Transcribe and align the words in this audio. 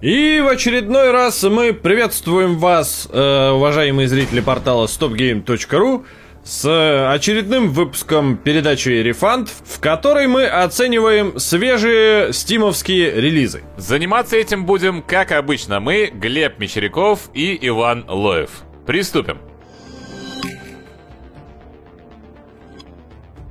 И 0.00 0.40
в 0.40 0.48
очередной 0.48 1.10
раз 1.10 1.42
мы 1.42 1.74
приветствуем 1.74 2.56
вас, 2.56 3.06
э, 3.12 3.50
уважаемые 3.50 4.08
зрители 4.08 4.40
портала 4.40 4.86
stopgame.ru, 4.86 6.06
с 6.42 7.12
очередным 7.12 7.68
выпуском 7.68 8.38
передачи 8.38 8.88
Refund, 8.88 9.50
в 9.62 9.78
которой 9.78 10.26
мы 10.26 10.46
оцениваем 10.46 11.38
свежие 11.38 12.32
стимовские 12.32 13.10
релизы. 13.10 13.62
Заниматься 13.76 14.36
этим 14.36 14.64
будем, 14.64 15.02
как 15.02 15.32
обычно, 15.32 15.80
мы, 15.80 16.10
Глеб 16.10 16.58
Мещеряков 16.58 17.28
и 17.34 17.58
Иван 17.60 18.06
Лоев. 18.08 18.62
Приступим. 18.86 19.36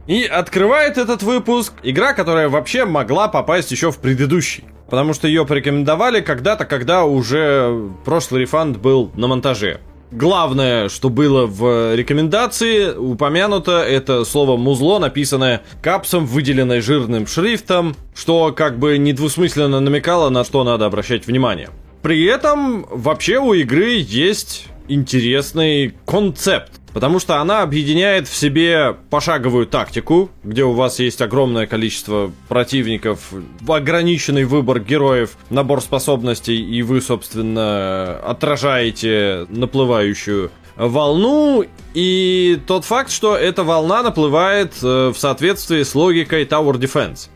И 0.07 0.23
открывает 0.23 0.97
этот 0.97 1.21
выпуск 1.21 1.73
игра, 1.83 2.13
которая 2.13 2.49
вообще 2.49 2.85
могла 2.85 3.27
попасть 3.27 3.69
еще 3.69 3.91
в 3.91 3.99
предыдущий. 3.99 4.63
Потому 4.89 5.13
что 5.13 5.27
ее 5.27 5.45
порекомендовали 5.45 6.21
когда-то, 6.21 6.65
когда 6.65 7.05
уже 7.05 7.89
прошлый 8.05 8.41
рефанд 8.41 8.77
был 8.77 9.11
на 9.15 9.27
монтаже. 9.27 9.79
Главное, 10.11 10.89
что 10.89 11.09
было 11.09 11.45
в 11.45 11.95
рекомендации, 11.95 12.91
упомянуто, 12.95 13.83
это 13.83 14.25
слово 14.25 14.57
«музло», 14.57 14.97
написанное 14.97 15.61
капсом, 15.83 16.25
выделенное 16.25 16.81
жирным 16.81 17.27
шрифтом, 17.27 17.95
что 18.15 18.51
как 18.51 18.79
бы 18.79 18.97
недвусмысленно 18.97 19.79
намекало, 19.79 20.29
на 20.29 20.43
что 20.43 20.63
надо 20.63 20.87
обращать 20.87 21.27
внимание. 21.27 21.69
При 22.01 22.25
этом 22.25 22.87
вообще 22.89 23.37
у 23.37 23.53
игры 23.53 23.97
есть 23.99 24.65
интересный 24.87 25.93
концепт. 26.07 26.71
Потому 26.93 27.19
что 27.19 27.37
она 27.37 27.61
объединяет 27.61 28.27
в 28.27 28.35
себе 28.35 28.95
пошаговую 29.09 29.67
тактику, 29.67 30.31
где 30.43 30.63
у 30.63 30.73
вас 30.73 30.99
есть 30.99 31.21
огромное 31.21 31.67
количество 31.67 32.31
противников, 32.47 33.31
ограниченный 33.67 34.45
выбор 34.45 34.79
героев, 34.79 35.37
набор 35.49 35.81
способностей, 35.81 36.59
и 36.59 36.81
вы, 36.81 37.01
собственно, 37.01 38.19
отражаете 38.19 39.45
наплывающую 39.49 40.51
волну, 40.75 41.65
и 41.93 42.59
тот 42.65 42.85
факт, 42.85 43.11
что 43.11 43.35
эта 43.35 43.63
волна 43.63 44.01
наплывает 44.01 44.73
э, 44.81 45.09
в 45.09 45.17
соответствии 45.17 45.83
с 45.83 45.93
логикой 45.93 46.45
Tower 46.45 46.73
Defense. 46.73 47.29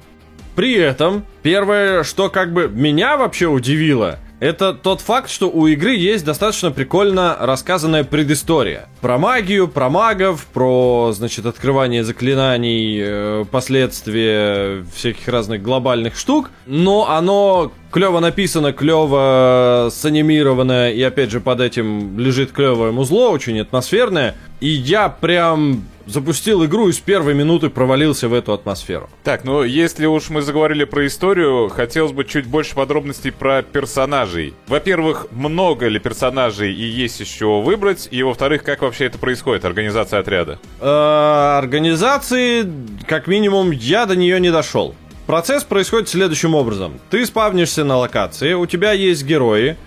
При 0.56 0.76
этом, 0.76 1.26
первое, 1.42 2.04
что 2.04 2.30
как 2.30 2.54
бы 2.54 2.70
меня 2.70 3.17
вообще 3.17 3.48
удивило, 3.48 4.20
это 4.44 4.73
тот 4.73 4.99
факт, 4.99 5.30
что 5.30 5.49
у 5.49 5.67
игры 5.67 5.95
есть 5.95 6.25
достаточно 6.25 6.69
прикольно 6.69 7.38
рассказанная 7.39 8.03
предыстория. 8.03 8.89
Про 8.99 9.17
магию, 9.17 9.69
про 9.69 9.89
магов, 9.89 10.45
про, 10.47 11.13
значит, 11.13 11.45
открывание 11.45 12.03
заклинаний, 12.03 12.99
э, 13.02 13.45
последствия 13.49 14.83
всяких 14.94 15.30
разных 15.30 15.61
глобальных 15.61 16.17
штук. 16.17 16.52
Но 16.66 17.09
оно 17.09 17.71
клево 17.89 18.19
написано, 18.19 18.73
клево 18.73 19.89
санимировано, 19.89 20.91
и 20.91 21.02
опять 21.02 21.31
же 21.31 21.39
под 21.39 21.61
этим 21.61 22.19
лежит 22.19 22.52
клевое 22.52 22.91
музло, 22.91 23.30
очень 23.30 23.61
атмосферное. 23.61 24.36
И 24.59 24.67
я 24.67 25.08
прям 25.08 25.86
запустил 26.06 26.66
игру 26.66 26.90
и 26.90 26.92
с 26.92 27.00
первой 27.00 27.34
минуты 27.34 27.70
провалился 27.70 28.28
в 28.28 28.34
эту 28.34 28.54
атмосферу. 28.54 29.09
Так, 29.23 29.44
ну 29.44 29.64
если 29.64 30.06
уж 30.06 30.30
мы 30.30 30.42
заговорили 30.42 30.84
про 30.84 31.08
историю, 31.08 31.70
хотелось 31.70 32.12
бы 32.12 32.26
чуть 32.26 32.48
больше 32.48 32.76
подробностей 32.76 33.32
про 33.32 33.62
персонажей. 33.62 34.54
Во-первых, 34.68 35.28
много 35.32 35.88
ли 35.88 36.00
персонажей 36.00 36.73
и 36.73 36.84
есть 36.84 37.20
еще 37.20 37.62
выбрать, 37.62 38.08
и 38.12 38.23
во-вторых, 38.23 38.64
как 38.64 38.82
вообще 38.82 39.06
это 39.06 39.18
происходит, 39.18 39.66
организация 39.66 40.20
отряда? 40.20 40.60
Э, 40.80 41.58
организации, 41.58 42.67
как 43.08 43.28
минимум, 43.28 43.72
я 43.72 44.06
до 44.06 44.16
нее 44.16 44.40
не 44.40 44.52
дошел. 44.52 44.95
Процесс 45.26 45.64
происходит 45.64 46.10
следующим 46.10 46.54
образом. 46.54 47.00
Ты 47.10 47.26
спавнишься 47.26 47.86
на 47.86 47.98
локации, 47.98 48.54
у 48.54 48.66
тебя 48.66 48.92
есть 48.92 49.23
герои, 49.23 49.78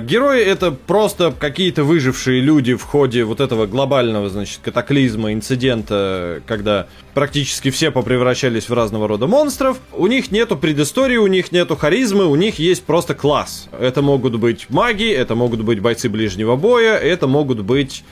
герои 0.00 0.40
это 0.40 0.70
просто 0.70 1.34
какие-то 1.36 1.82
выжившие 1.84 2.40
люди 2.40 2.74
в 2.74 2.82
ходе 2.82 3.24
вот 3.24 3.40
этого 3.40 3.66
глобального, 3.66 4.28
значит, 4.28 4.60
катаклизма, 4.62 5.32
инцидента, 5.32 6.40
когда 6.46 6.86
практически 7.14 7.70
все 7.70 7.90
попревращались 7.90 8.68
в 8.68 8.74
разного 8.74 9.08
рода 9.08 9.26
монстров. 9.26 9.78
У 9.92 10.06
них 10.06 10.30
нету 10.30 10.56
предыстории, 10.56 11.16
у 11.16 11.26
них 11.26 11.52
нету 11.52 11.76
харизмы, 11.76 12.26
у 12.26 12.34
них 12.36 12.58
есть 12.58 12.84
просто 12.84 13.14
класс. 13.14 13.68
Это 13.78 14.02
могут 14.02 14.36
быть 14.36 14.66
маги, 14.70 15.10
это 15.10 15.34
могут 15.34 15.62
быть 15.62 15.80
бойцы 15.80 16.08
ближнего 16.08 16.56
боя, 16.56 16.96
это 16.96 17.26
могут 17.26 17.60
быть 17.60 18.04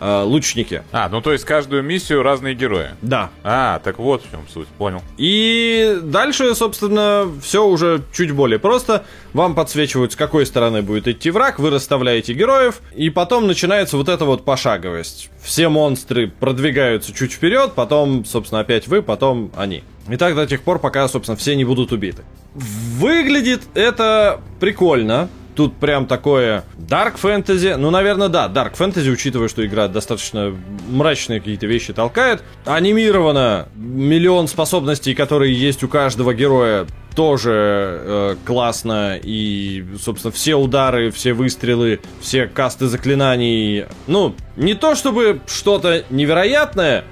лучники. 0.00 0.82
А, 0.92 1.08
ну 1.08 1.20
то 1.20 1.32
есть 1.32 1.44
каждую 1.44 1.82
миссию 1.82 2.22
разные 2.22 2.54
герои. 2.54 2.90
Да. 3.02 3.30
А, 3.42 3.80
так 3.80 3.98
вот 3.98 4.22
в 4.24 4.30
чем 4.30 4.40
суть, 4.52 4.68
понял. 4.68 5.02
И 5.16 5.98
дальше, 6.02 6.54
собственно, 6.54 7.30
все 7.42 7.66
уже 7.66 8.02
чуть 8.12 8.32
более 8.32 8.58
просто. 8.58 9.04
Вам 9.32 9.54
подсвечивают, 9.54 10.12
с 10.12 10.16
какой 10.16 10.46
стороны 10.46 10.82
будет 10.82 11.08
идти 11.08 11.30
враг, 11.30 11.58
вы 11.58 11.70
расставляете 11.70 12.34
героев, 12.34 12.80
и 12.94 13.10
потом 13.10 13.46
начинается 13.46 13.96
вот 13.96 14.08
эта 14.08 14.24
вот 14.24 14.44
пошаговость. 14.44 15.30
Все 15.42 15.68
монстры 15.68 16.28
продвигаются 16.28 17.12
чуть 17.12 17.32
вперед, 17.32 17.72
потом, 17.74 18.24
собственно, 18.24 18.60
опять 18.60 18.86
вы, 18.86 19.02
потом 19.02 19.50
они. 19.56 19.82
И 20.08 20.16
так 20.16 20.34
до 20.34 20.46
тех 20.46 20.62
пор, 20.62 20.78
пока, 20.78 21.08
собственно, 21.08 21.36
все 21.36 21.56
не 21.56 21.64
будут 21.64 21.92
убиты. 21.92 22.22
Выглядит 22.54 23.62
это 23.74 24.40
прикольно, 24.60 25.28
Тут 25.54 25.76
прям 25.76 26.06
такое 26.06 26.64
Dark 26.76 27.14
Fantasy. 27.22 27.76
Ну, 27.76 27.90
наверное, 27.90 28.28
да, 28.28 28.48
Dark 28.48 28.76
Fantasy, 28.76 29.08
учитывая, 29.10 29.48
что 29.48 29.64
игра 29.64 29.86
достаточно 29.86 30.54
мрачные 30.88 31.38
какие-то 31.38 31.66
вещи 31.66 31.92
толкает. 31.92 32.42
Анимировано 32.64 33.68
миллион 33.76 34.48
способностей, 34.48 35.14
которые 35.14 35.54
есть 35.54 35.84
у 35.84 35.88
каждого 35.88 36.34
героя, 36.34 36.86
тоже 37.14 37.52
э, 37.52 38.36
классно. 38.44 39.18
И, 39.22 39.84
собственно, 40.00 40.32
все 40.32 40.56
удары, 40.56 41.10
все 41.10 41.32
выстрелы, 41.32 42.00
все 42.20 42.46
касты 42.46 42.86
заклинаний. 42.86 43.84
Ну, 44.08 44.34
не 44.56 44.74
то 44.74 44.96
чтобы 44.96 45.40
что-то 45.46 46.04
невероятное, 46.10 47.04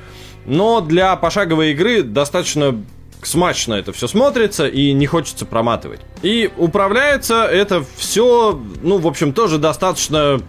но 0.47 0.81
для 0.81 1.14
пошаговой 1.14 1.72
игры 1.72 2.02
достаточно 2.02 2.82
смачно 3.26 3.74
это 3.74 3.92
все 3.92 4.06
смотрится 4.08 4.66
и 4.66 4.92
не 4.92 5.06
хочется 5.06 5.46
проматывать. 5.46 6.00
И 6.22 6.50
управляется 6.56 7.44
это 7.44 7.84
все, 7.96 8.60
ну, 8.82 8.98
в 8.98 9.06
общем, 9.06 9.32
тоже 9.32 9.58
достаточно 9.58 10.40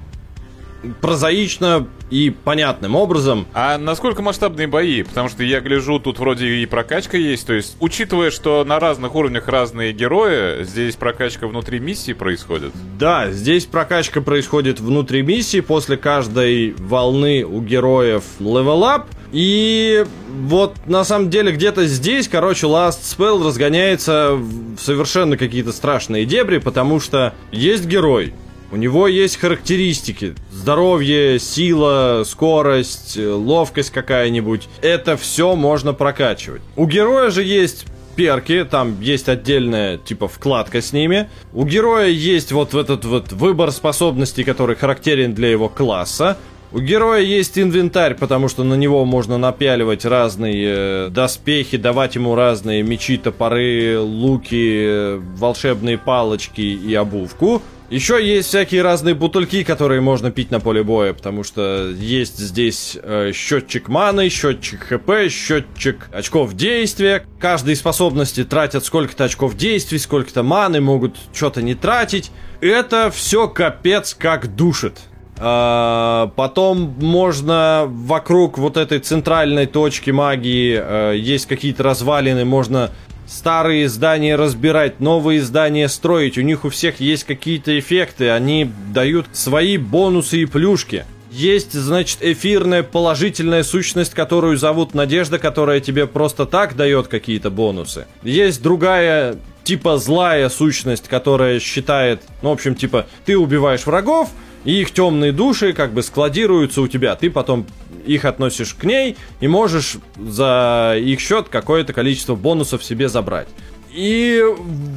прозаично 1.01 1.87
и 2.09 2.29
понятным 2.29 2.95
образом. 2.95 3.47
А 3.53 3.77
насколько 3.77 4.21
масштабные 4.21 4.67
бои? 4.67 5.03
Потому 5.03 5.29
что 5.29 5.43
я 5.43 5.61
гляжу, 5.61 5.99
тут 5.99 6.19
вроде 6.19 6.47
и 6.47 6.65
прокачка 6.65 7.17
есть. 7.17 7.47
То 7.47 7.53
есть, 7.53 7.75
учитывая, 7.79 8.31
что 8.31 8.63
на 8.63 8.79
разных 8.79 9.15
уровнях 9.15 9.47
разные 9.47 9.93
герои, 9.93 10.63
здесь 10.63 10.95
прокачка 10.95 11.47
внутри 11.47 11.79
миссии 11.79 12.13
происходит? 12.13 12.71
Да, 12.99 13.31
здесь 13.31 13.65
прокачка 13.65 14.21
происходит 14.21 14.79
внутри 14.79 15.21
миссии. 15.21 15.61
После 15.61 15.97
каждой 15.97 16.75
волны 16.77 17.43
у 17.43 17.61
героев 17.61 18.23
level 18.39 18.82
up. 18.82 19.07
И 19.31 20.05
вот 20.29 20.75
на 20.85 21.03
самом 21.03 21.31
деле 21.31 21.51
где-то 21.51 21.87
здесь, 21.87 22.27
короче, 22.27 22.67
Last 22.67 23.01
Spell 23.01 23.43
разгоняется 23.43 24.33
в 24.33 24.77
совершенно 24.77 25.37
какие-то 25.37 25.71
страшные 25.71 26.25
дебри, 26.25 26.59
потому 26.59 26.99
что 26.99 27.33
есть 27.51 27.85
герой, 27.87 28.35
у 28.73 28.75
него 28.75 29.07
есть 29.07 29.37
характеристики. 29.37 30.33
Здоровье, 30.51 31.37
сила, 31.37 32.23
скорость, 32.25 33.17
ловкость 33.17 33.91
какая-нибудь. 33.91 34.67
Это 34.81 35.15
все 35.15 35.55
можно 35.55 35.93
прокачивать. 35.93 36.63
У 36.75 36.87
героя 36.87 37.29
же 37.29 37.43
есть 37.43 37.85
перки, 38.15 38.65
там 38.65 38.99
есть 38.99 39.29
отдельная, 39.29 39.99
типа, 39.99 40.27
вкладка 40.27 40.81
с 40.81 40.91
ними. 40.91 41.29
У 41.53 41.65
героя 41.65 42.07
есть 42.07 42.51
вот 42.51 42.73
этот 42.73 43.05
вот 43.05 43.31
выбор 43.31 43.71
способностей, 43.71 44.43
который 44.43 44.75
характерен 44.75 45.35
для 45.35 45.51
его 45.51 45.69
класса. 45.69 46.37
У 46.71 46.79
героя 46.79 47.21
есть 47.21 47.59
инвентарь, 47.59 48.15
потому 48.15 48.47
что 48.47 48.63
на 48.63 48.73
него 48.73 49.05
можно 49.05 49.37
напяливать 49.37 50.03
разные 50.05 50.65
э, 50.65 51.09
доспехи, 51.11 51.77
давать 51.77 52.15
ему 52.15 52.33
разные 52.33 52.81
мечи, 52.81 53.17
топоры, 53.17 53.99
луки, 53.99 54.83
э, 54.83 55.21
волшебные 55.37 55.99
палочки 55.99 56.61
и 56.61 56.95
обувку. 56.95 57.61
Еще 57.93 58.25
есть 58.25 58.47
всякие 58.47 58.81
разные 58.81 59.13
бутыльки, 59.13 59.63
которые 59.63 60.01
можно 60.01 60.31
пить 60.31 60.49
на 60.49 60.59
поле 60.59 60.81
боя, 60.81 61.13
потому 61.13 61.43
что 61.43 61.91
есть 61.91 62.39
здесь 62.39 62.97
э, 62.99 63.33
счетчик 63.35 63.87
маны, 63.87 64.29
счетчик 64.29 64.81
хп, 64.81 65.29
счетчик 65.29 66.09
очков 66.11 66.55
действия. 66.55 67.23
Каждой 67.37 67.75
способности 67.75 68.43
тратят 68.45 68.83
сколько-то 68.83 69.25
очков 69.25 69.55
действий, 69.55 69.99
сколько-то 69.99 70.41
маны, 70.41 70.81
могут 70.81 71.17
что-то 71.35 71.61
не 71.61 71.75
тратить. 71.75 72.31
Это 72.61 73.11
все 73.11 73.47
капец 73.47 74.15
как 74.15 74.55
душит. 74.55 74.97
А, 75.37 76.31
потом 76.35 76.95
можно 76.99 77.83
вокруг 77.87 78.57
вот 78.57 78.75
этой 78.75 79.01
центральной 79.01 79.67
точки 79.67 80.09
магии 80.09 80.81
э, 80.83 81.15
есть 81.15 81.45
какие-то 81.45 81.83
развалины, 81.83 82.43
можно 82.43 82.89
старые 83.33 83.89
здания 83.89 84.35
разбирать, 84.35 84.99
новые 84.99 85.41
здания 85.41 85.89
строить. 85.89 86.37
У 86.37 86.41
них 86.41 86.65
у 86.65 86.69
всех 86.69 86.99
есть 86.99 87.23
какие-то 87.23 87.77
эффекты, 87.77 88.29
они 88.29 88.69
дают 88.93 89.25
свои 89.33 89.77
бонусы 89.77 90.43
и 90.43 90.45
плюшки. 90.45 91.05
Есть, 91.31 91.73
значит, 91.73 92.19
эфирная 92.21 92.83
положительная 92.83 93.63
сущность, 93.63 94.13
которую 94.13 94.57
зовут 94.57 94.93
Надежда, 94.93 95.39
которая 95.39 95.79
тебе 95.79 96.05
просто 96.05 96.45
так 96.45 96.75
дает 96.75 97.07
какие-то 97.07 97.49
бонусы. 97.49 98.05
Есть 98.21 98.61
другая 98.61 99.37
типа 99.63 99.97
злая 99.97 100.47
сущность, 100.49 101.07
которая 101.07 101.59
считает, 101.59 102.21
ну, 102.43 102.49
в 102.49 102.53
общем, 102.53 102.75
типа, 102.75 103.07
ты 103.25 103.35
убиваешь 103.35 103.87
врагов, 103.87 104.29
и 104.63 104.79
их 104.81 104.91
темные 104.91 105.31
души 105.31 105.73
как 105.73 105.91
бы 105.93 106.03
складируются 106.03 106.81
у 106.81 106.87
тебя. 106.87 107.15
Ты 107.15 107.31
потом 107.31 107.65
их 108.05 108.25
относишь 108.25 108.73
к 108.73 108.83
ней 108.83 109.17
и 109.39 109.47
можешь 109.47 109.97
за 110.17 110.95
их 110.99 111.19
счет 111.19 111.49
какое-то 111.49 111.93
количество 111.93 112.35
бонусов 112.35 112.83
себе 112.83 113.09
забрать. 113.09 113.47
И 113.93 114.43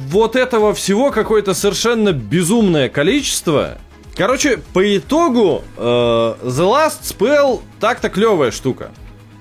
вот 0.09 0.35
этого 0.35 0.73
всего 0.73 1.11
какое-то 1.11 1.53
совершенно 1.53 2.13
безумное 2.13 2.89
количество. 2.89 3.77
Короче, 4.15 4.57
по 4.73 4.97
итогу 4.97 5.63
э, 5.77 5.81
The 5.81 6.35
Last 6.43 7.03
Spell 7.03 7.61
так-то 7.79 8.09
клевая 8.09 8.49
штука. 8.49 8.89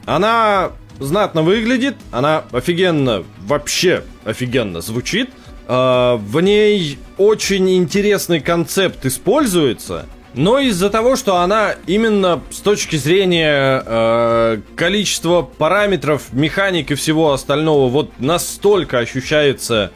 Она 0.04 0.72
знатно 1.00 1.40
выглядит, 1.40 1.96
она 2.12 2.44
офигенно, 2.52 3.24
вообще 3.46 4.04
офигенно 4.26 4.82
звучит. 4.82 5.30
Э, 5.66 6.16
в 6.16 6.40
ней 6.42 6.98
очень 7.16 7.74
интересный 7.76 8.40
концепт 8.40 9.06
используется. 9.06 10.04
Но 10.36 10.58
из-за 10.58 10.90
того, 10.90 11.16
что 11.16 11.38
она 11.38 11.76
именно 11.86 12.42
с 12.50 12.58
точки 12.58 12.96
зрения 12.96 13.82
э, 13.84 14.58
количества 14.76 15.40
параметров, 15.40 16.24
механик 16.32 16.90
и 16.90 16.94
всего 16.94 17.32
остального 17.32 17.88
вот 17.88 18.10
настолько 18.18 18.98
ощущается 18.98 19.92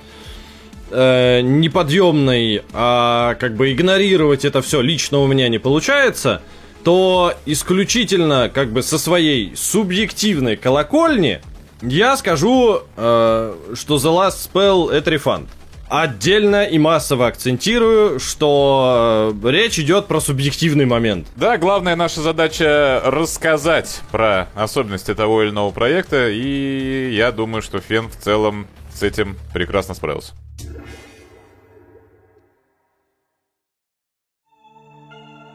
э, 0.91 1.43
неподъемной, 1.43 2.63
а 2.73 3.35
как 3.35 3.55
бы 3.55 3.71
игнорировать 3.71 4.47
это 4.47 4.63
все 4.63 4.81
лично 4.81 5.19
у 5.19 5.27
меня 5.27 5.47
не 5.51 5.59
получается, 5.59 6.41
то 6.85 7.35
исключительно 7.45 8.49
как 8.49 8.73
бы 8.73 8.83
со 8.83 8.99
своей 8.99 9.55
субъективной 9.55 10.57
колокольни 10.57 11.43
я 11.83 12.17
скажу, 12.17 12.81
э, 12.97 13.55
что 13.75 13.97
The 13.97 14.31
Last 14.31 14.51
Spell 14.51 14.91
это 14.91 15.11
рефанд. 15.11 15.51
Отдельно 15.91 16.67
и 16.67 16.79
массово 16.79 17.27
акцентирую, 17.27 18.21
что 18.21 19.35
э, 19.43 19.51
речь 19.51 19.77
идет 19.81 20.07
про 20.07 20.21
субъективный 20.21 20.87
момент. 20.87 21.27
Да, 21.35 21.59
главная 21.59 21.97
наша 21.97 22.21
задача 22.21 23.03
рассказать 23.05 24.01
про 24.13 24.47
особенности 24.55 25.13
того 25.17 25.43
или 25.43 25.51
иного 25.51 25.73
проекта, 25.73 26.29
и 26.29 27.13
я 27.13 27.33
думаю, 27.33 27.61
что 27.61 27.81
Фен 27.81 28.09
в 28.09 28.15
целом 28.15 28.69
с 28.95 29.03
этим 29.03 29.37
прекрасно 29.53 29.95
справился. 29.95 30.33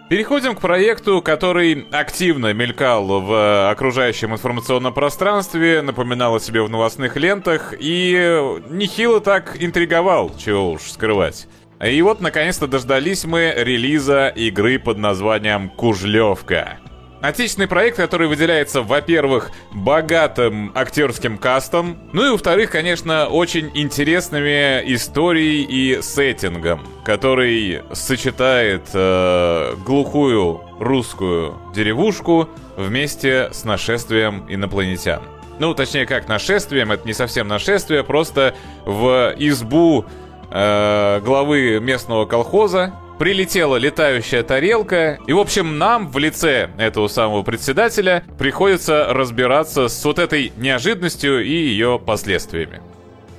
Переходим 0.07 0.53
к 0.55 0.61
проекту, 0.61 1.19
который 1.23 1.87
активно 1.91 2.53
мелькал 2.53 3.21
в 3.21 3.71
окружающем 3.71 4.33
информационном 4.33 4.93
пространстве, 4.93 5.81
напоминал 5.81 6.35
о 6.35 6.39
себе 6.39 6.61
в 6.61 6.69
новостных 6.69 7.15
лентах 7.15 7.73
и 7.79 8.13
нехило 8.69 9.19
так 9.19 9.57
интриговал, 9.59 10.31
чего 10.37 10.73
уж 10.73 10.83
скрывать. 10.83 11.47
И 11.83 11.99
вот, 12.03 12.21
наконец-то, 12.21 12.67
дождались 12.67 13.25
мы 13.25 13.51
релиза 13.57 14.27
игры 14.27 14.77
под 14.77 14.99
названием 14.99 15.69
«Кужлевка». 15.69 16.77
Отечественный 17.25 17.67
проект, 17.67 17.97
который 17.97 18.27
выделяется, 18.27 18.83
во-первых, 18.83 19.49
богатым 19.71 20.71
актерским 20.75 21.39
кастом, 21.39 21.97
ну 22.13 22.27
и, 22.27 22.29
во-вторых, 22.29 22.69
конечно, 22.69 23.25
очень 23.25 23.71
интересными 23.73 24.83
историей 24.93 25.63
и 25.63 26.03
сеттингом, 26.03 26.85
который 27.03 27.81
сочетает 27.93 28.83
э, 28.93 29.75
глухую 29.83 30.61
русскую 30.77 31.57
деревушку 31.73 32.47
вместе 32.77 33.49
с 33.51 33.63
нашествием 33.63 34.45
инопланетян. 34.47 35.23
Ну, 35.57 35.73
точнее, 35.73 36.05
как 36.05 36.27
нашествием, 36.27 36.91
это 36.91 37.07
не 37.07 37.13
совсем 37.13 37.47
нашествие, 37.47 38.03
просто 38.03 38.53
в 38.85 39.33
избу 39.39 40.05
э, 40.51 41.21
главы 41.21 41.79
местного 41.79 42.27
колхоза 42.27 42.93
прилетела 43.17 43.77
летающая 43.77 44.43
тарелка, 44.43 45.19
и, 45.27 45.33
в 45.33 45.39
общем, 45.39 45.77
нам 45.77 46.09
в 46.09 46.17
лице 46.17 46.69
этого 46.77 47.07
самого 47.07 47.43
председателя 47.43 48.23
приходится 48.37 49.07
разбираться 49.13 49.87
с 49.87 50.05
вот 50.05 50.19
этой 50.19 50.51
неожиданностью 50.57 51.45
и 51.45 51.51
ее 51.51 51.99
последствиями. 52.03 52.81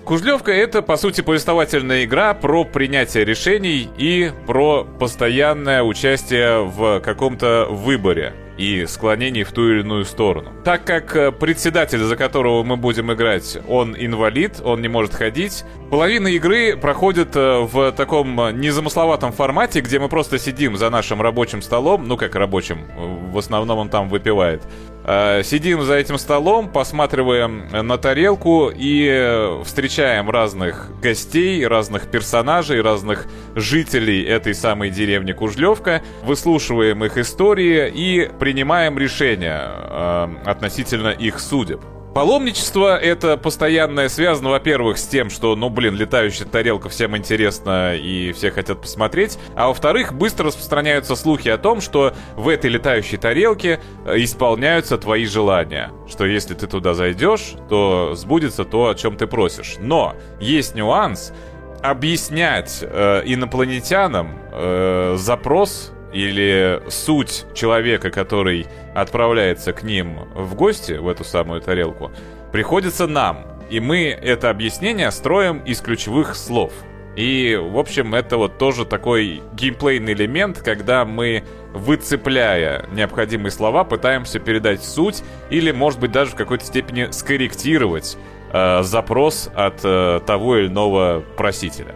Кужлевка— 0.06 0.52
это, 0.52 0.82
по 0.82 0.96
сути, 0.96 1.20
повествовательная 1.20 2.04
игра 2.04 2.32
про 2.32 2.62
принятие 2.62 3.24
решений 3.24 3.90
и 3.98 4.30
про 4.46 4.84
постоянное 4.84 5.82
участие 5.82 6.62
в 6.62 7.00
каком-то 7.00 7.66
выборе 7.68 8.32
и 8.56 8.86
склонений 8.86 9.42
в 9.42 9.52
ту 9.52 9.68
или 9.68 9.80
иную 9.80 10.04
сторону. 10.04 10.52
Так 10.64 10.84
как 10.84 11.14
э, 11.16 11.32
председатель, 11.32 11.98
за 11.98 12.16
которого 12.16 12.62
мы 12.62 12.76
будем 12.76 13.12
играть, 13.12 13.58
он 13.68 13.96
инвалид, 13.98 14.60
он 14.64 14.80
не 14.80 14.88
может 14.88 15.14
ходить, 15.14 15.64
половина 15.90 16.28
игры 16.28 16.76
проходит 16.76 17.34
э, 17.34 17.60
в 17.60 17.92
таком 17.92 18.36
незамысловатом 18.60 19.32
формате, 19.32 19.80
где 19.80 19.98
мы 19.98 20.08
просто 20.08 20.38
сидим 20.38 20.76
за 20.76 20.88
нашим 20.88 21.20
рабочим 21.20 21.62
столом, 21.62 22.06
ну 22.06 22.16
как 22.16 22.34
рабочим, 22.34 22.86
в 23.32 23.38
основном 23.38 23.78
он 23.78 23.88
там 23.88 24.08
выпивает, 24.08 24.62
э, 24.62 24.95
сидим 25.06 25.82
за 25.82 25.94
этим 25.94 26.18
столом, 26.18 26.68
посматриваем 26.68 27.68
на 27.70 27.96
тарелку 27.96 28.72
и 28.74 29.60
встречаем 29.64 30.30
разных 30.30 30.90
гостей, 31.00 31.64
разных 31.66 32.10
персонажей, 32.10 32.80
разных 32.80 33.26
жителей 33.54 34.24
этой 34.24 34.54
самой 34.54 34.90
деревни 34.90 35.32
Кужлевка, 35.32 36.02
выслушиваем 36.24 37.04
их 37.04 37.18
истории 37.18 37.88
и 37.88 38.28
принимаем 38.38 38.98
решения 38.98 39.62
э, 39.66 40.28
относительно 40.44 41.08
их 41.08 41.38
судеб. 41.38 41.80
Паломничество 42.16 42.96
это 42.96 43.36
постоянное 43.36 44.08
связано, 44.08 44.48
во-первых, 44.48 44.96
с 44.96 45.06
тем, 45.06 45.28
что, 45.28 45.54
ну, 45.54 45.68
блин, 45.68 45.96
летающая 45.96 46.46
тарелка 46.46 46.88
всем 46.88 47.14
интересно 47.14 47.94
и 47.94 48.32
все 48.32 48.50
хотят 48.50 48.80
посмотреть, 48.80 49.38
а 49.54 49.68
во-вторых, 49.68 50.14
быстро 50.14 50.46
распространяются 50.46 51.14
слухи 51.14 51.50
о 51.50 51.58
том, 51.58 51.82
что 51.82 52.14
в 52.34 52.48
этой 52.48 52.70
летающей 52.70 53.18
тарелке 53.18 53.80
э, 54.06 54.14
исполняются 54.16 54.96
твои 54.96 55.26
желания, 55.26 55.92
что 56.08 56.24
если 56.24 56.54
ты 56.54 56.66
туда 56.66 56.94
зайдешь, 56.94 57.52
то 57.68 58.14
сбудется 58.14 58.64
то, 58.64 58.88
о 58.88 58.94
чем 58.94 59.18
ты 59.18 59.26
просишь. 59.26 59.74
Но 59.78 60.16
есть 60.40 60.74
нюанс, 60.74 61.34
объяснять 61.82 62.78
э, 62.80 63.24
инопланетянам 63.26 64.38
э, 64.52 65.16
запрос 65.18 65.92
или 66.16 66.80
суть 66.88 67.44
человека, 67.52 68.10
который 68.10 68.66
отправляется 68.94 69.74
к 69.74 69.82
ним 69.82 70.20
в 70.34 70.54
гости, 70.54 70.92
в 70.92 71.08
эту 71.08 71.24
самую 71.24 71.60
тарелку, 71.60 72.10
приходится 72.52 73.06
нам. 73.06 73.44
И 73.68 73.80
мы 73.80 74.04
это 74.08 74.48
объяснение 74.48 75.10
строим 75.10 75.58
из 75.58 75.82
ключевых 75.82 76.34
слов. 76.34 76.72
И, 77.16 77.60
в 77.62 77.78
общем, 77.78 78.14
это 78.14 78.38
вот 78.38 78.56
тоже 78.56 78.86
такой 78.86 79.42
геймплейный 79.52 80.14
элемент, 80.14 80.60
когда 80.62 81.04
мы, 81.04 81.44
выцепляя 81.74 82.86
необходимые 82.92 83.50
слова, 83.50 83.84
пытаемся 83.84 84.38
передать 84.38 84.82
суть 84.82 85.22
или, 85.50 85.70
может 85.70 86.00
быть, 86.00 86.12
даже 86.12 86.30
в 86.30 86.34
какой-то 86.34 86.64
степени 86.64 87.10
скорректировать 87.10 88.16
э, 88.52 88.82
запрос 88.82 89.50
от 89.54 89.80
э, 89.84 90.20
того 90.26 90.56
или 90.56 90.68
иного 90.68 91.22
просителя. 91.36 91.94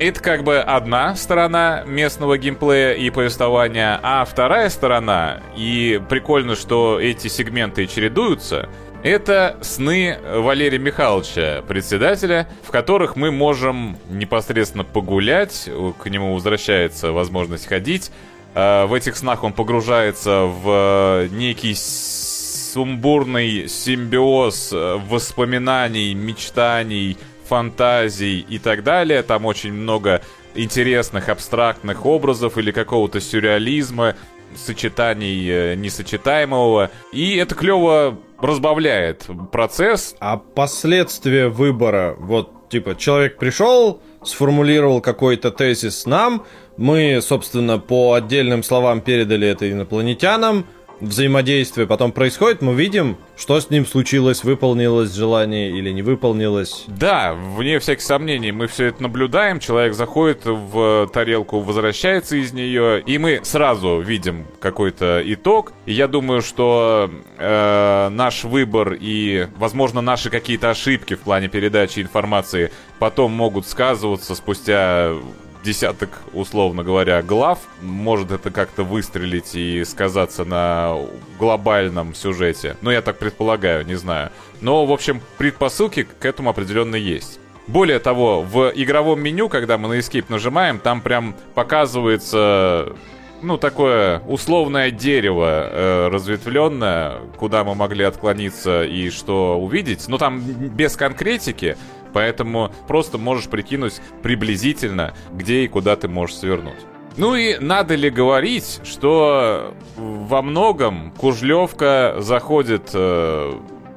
Это 0.00 0.20
как 0.20 0.42
бы 0.42 0.58
одна 0.58 1.14
сторона 1.14 1.84
местного 1.86 2.36
геймплея 2.36 2.94
и 2.94 3.10
повествования, 3.10 4.00
а 4.02 4.24
вторая 4.24 4.68
сторона, 4.68 5.40
и 5.56 6.02
прикольно, 6.08 6.56
что 6.56 6.98
эти 7.00 7.28
сегменты 7.28 7.86
чередуются, 7.86 8.68
это 9.04 9.56
сны 9.60 10.18
Валерия 10.24 10.78
Михайловича, 10.78 11.62
председателя, 11.68 12.48
в 12.64 12.72
которых 12.72 13.14
мы 13.14 13.30
можем 13.30 13.96
непосредственно 14.10 14.82
погулять, 14.82 15.70
к 16.02 16.10
нему 16.10 16.34
возвращается 16.34 17.12
возможность 17.12 17.68
ходить. 17.68 18.10
А, 18.54 18.86
в 18.86 18.94
этих 18.94 19.16
снах 19.16 19.44
он 19.44 19.52
погружается 19.52 20.44
в 20.46 21.28
некий 21.30 21.74
сумбурный 21.76 23.68
симбиоз 23.68 24.72
воспоминаний, 24.72 26.14
мечтаний, 26.14 27.16
фантазий 27.46 28.40
и 28.48 28.58
так 28.58 28.82
далее. 28.82 29.22
Там 29.22 29.44
очень 29.46 29.72
много 29.72 30.22
интересных 30.54 31.28
абстрактных 31.28 32.06
образов 32.06 32.58
или 32.58 32.70
какого-то 32.70 33.20
сюрреализма, 33.20 34.14
сочетаний 34.56 35.48
э, 35.48 35.74
несочетаемого. 35.74 36.90
И 37.12 37.36
это 37.36 37.54
клево 37.54 38.18
разбавляет 38.40 39.26
процесс. 39.52 40.14
А 40.20 40.36
последствия 40.36 41.48
выбора, 41.48 42.14
вот, 42.18 42.68
типа, 42.68 42.94
человек 42.94 43.38
пришел, 43.38 44.00
сформулировал 44.22 45.00
какой-то 45.00 45.50
тезис 45.50 46.06
нам, 46.06 46.44
мы, 46.76 47.20
собственно, 47.22 47.78
по 47.78 48.14
отдельным 48.14 48.62
словам 48.62 49.00
передали 49.00 49.46
это 49.46 49.70
инопланетянам, 49.70 50.66
взаимодействие 51.00 51.86
потом 51.86 52.12
происходит, 52.12 52.62
мы 52.62 52.74
видим, 52.74 53.16
что 53.36 53.58
с 53.60 53.70
ним 53.70 53.86
случилось, 53.86 54.44
выполнилось 54.44 55.12
желание 55.12 55.70
или 55.70 55.90
не 55.90 56.02
выполнилось. 56.02 56.84
Да, 56.86 57.34
вне 57.34 57.78
всяких 57.78 58.02
сомнений, 58.02 58.52
мы 58.52 58.66
все 58.66 58.86
это 58.86 59.02
наблюдаем, 59.02 59.60
человек 59.60 59.94
заходит 59.94 60.42
в 60.44 61.08
тарелку, 61.12 61.60
возвращается 61.60 62.36
из 62.36 62.52
нее, 62.52 63.00
и 63.00 63.18
мы 63.18 63.40
сразу 63.42 64.00
видим 64.00 64.46
какой-то 64.60 65.22
итог. 65.24 65.72
И 65.86 65.92
я 65.92 66.08
думаю, 66.08 66.42
что 66.42 67.10
э, 67.38 68.08
наш 68.10 68.44
выбор 68.44 68.96
и, 68.98 69.48
возможно, 69.56 70.00
наши 70.00 70.30
какие-то 70.30 70.70
ошибки 70.70 71.14
в 71.14 71.20
плане 71.20 71.48
передачи 71.48 72.00
информации 72.00 72.70
потом 72.98 73.32
могут 73.32 73.66
сказываться 73.66 74.34
спустя 74.34 75.14
десяток, 75.64 76.20
условно 76.32 76.84
говоря, 76.84 77.22
глав. 77.22 77.58
Может 77.80 78.30
это 78.30 78.50
как-то 78.50 78.84
выстрелить 78.84 79.54
и 79.54 79.82
сказаться 79.84 80.44
на 80.44 80.96
глобальном 81.38 82.14
сюжете. 82.14 82.76
Ну, 82.82 82.90
я 82.90 83.02
так 83.02 83.18
предполагаю, 83.18 83.84
не 83.86 83.96
знаю. 83.96 84.30
Но, 84.60 84.86
в 84.86 84.92
общем, 84.92 85.20
предпосылки 85.38 86.04
к 86.04 86.24
этому 86.24 86.50
определенно 86.50 86.96
есть. 86.96 87.40
Более 87.66 87.98
того, 87.98 88.42
в 88.42 88.72
игровом 88.74 89.20
меню, 89.22 89.48
когда 89.48 89.78
мы 89.78 89.88
на 89.88 89.98
Escape 89.98 90.26
нажимаем, 90.28 90.78
там 90.78 91.00
прям 91.00 91.34
показывается 91.54 92.94
ну, 93.40 93.56
такое 93.58 94.20
условное 94.20 94.90
дерево 94.90 95.68
э, 95.70 96.08
разветвленное, 96.08 97.20
куда 97.36 97.64
мы 97.64 97.74
могли 97.74 98.04
отклониться 98.04 98.84
и 98.84 99.10
что 99.10 99.58
увидеть. 99.58 100.08
Но 100.08 100.18
там 100.18 100.40
без 100.40 100.96
конкретики, 100.96 101.76
Поэтому 102.14 102.72
просто 102.88 103.18
можешь 103.18 103.48
прикинуть 103.50 104.00
приблизительно, 104.22 105.14
где 105.32 105.64
и 105.64 105.68
куда 105.68 105.96
ты 105.96 106.08
можешь 106.08 106.36
свернуть. 106.36 106.78
Ну 107.16 107.36
и 107.36 107.58
надо 107.58 107.94
ли 107.94 108.08
говорить, 108.08 108.80
что 108.84 109.74
во 109.96 110.40
многом 110.40 111.12
Кужлевка 111.12 112.16
заходит 112.18 112.90
э, 112.94 113.52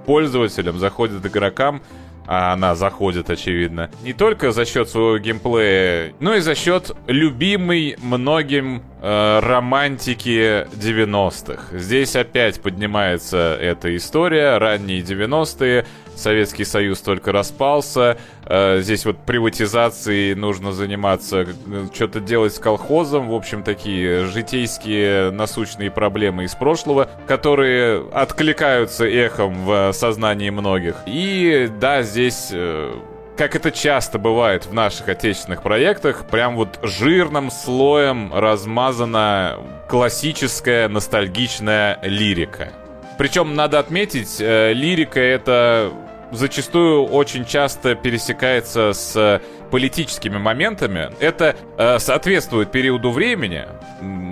пользователям, 0.05 0.77
заходит 0.77 1.25
игрокам 1.25 1.81
а 2.27 2.51
она 2.51 2.75
заходит, 2.75 3.29
очевидно, 3.29 3.89
не 4.03 4.11
только 4.11 4.51
за 4.51 4.65
счет 4.65 4.89
своего 4.89 5.17
геймплея, 5.17 6.13
но 6.19 6.35
и 6.35 6.41
за 6.41 6.55
счет 6.55 6.91
любимой 7.07 7.95
многим 8.01 8.83
э, 9.01 9.39
романтики 9.39 10.67
90-х. 10.75 11.77
Здесь 11.77 12.17
опять 12.17 12.61
поднимается 12.61 13.57
эта 13.59 13.95
история, 13.95 14.57
ранние 14.57 14.99
90-е, 14.99 15.85
Советский 16.17 16.65
Союз 16.65 16.99
только 17.01 17.31
распался, 17.31 18.17
э, 18.45 18.79
здесь 18.81 19.05
вот 19.05 19.17
приватизацией 19.25 20.33
нужно 20.33 20.71
заниматься, 20.71 21.45
что-то 21.93 22.19
делать 22.19 22.55
с 22.55 22.59
колхозом, 22.59 23.29
в 23.29 23.33
общем, 23.33 23.63
такие 23.63 24.25
житейские 24.25 25.31
насущные 25.31 25.91
проблемы 25.91 26.45
из 26.45 26.55
прошлого, 26.55 27.09
которые 27.27 28.03
откликаются 28.11 29.05
эхом 29.05 29.65
в 29.65 29.93
сознании 29.93 30.49
многих. 30.49 30.95
И 31.05 31.69
да, 31.79 32.01
здесь... 32.01 32.49
Э, 32.51 32.93
как 33.37 33.55
это 33.55 33.71
часто 33.71 34.17
бывает 34.17 34.65
в 34.65 34.73
наших 34.73 35.09
отечественных 35.09 35.61
проектах, 35.61 36.25
прям 36.25 36.55
вот 36.55 36.79
жирным 36.81 37.51
слоем 37.51 38.33
размазана 38.33 39.59
классическая 39.87 40.89
ностальгичная 40.89 41.99
лирика. 42.01 42.73
Причем 43.17 43.55
надо 43.55 43.79
отметить, 43.79 44.37
э, 44.39 44.73
лирика 44.73 45.19
это 45.19 45.91
зачастую 46.31 47.05
очень 47.05 47.45
часто 47.45 47.95
пересекается 47.95 48.93
с 48.93 49.41
политическими 49.71 50.37
моментами. 50.37 51.09
Это 51.19 51.55
э, 51.77 51.99
соответствует 51.99 52.71
периоду 52.71 53.11
времени. 53.11 53.65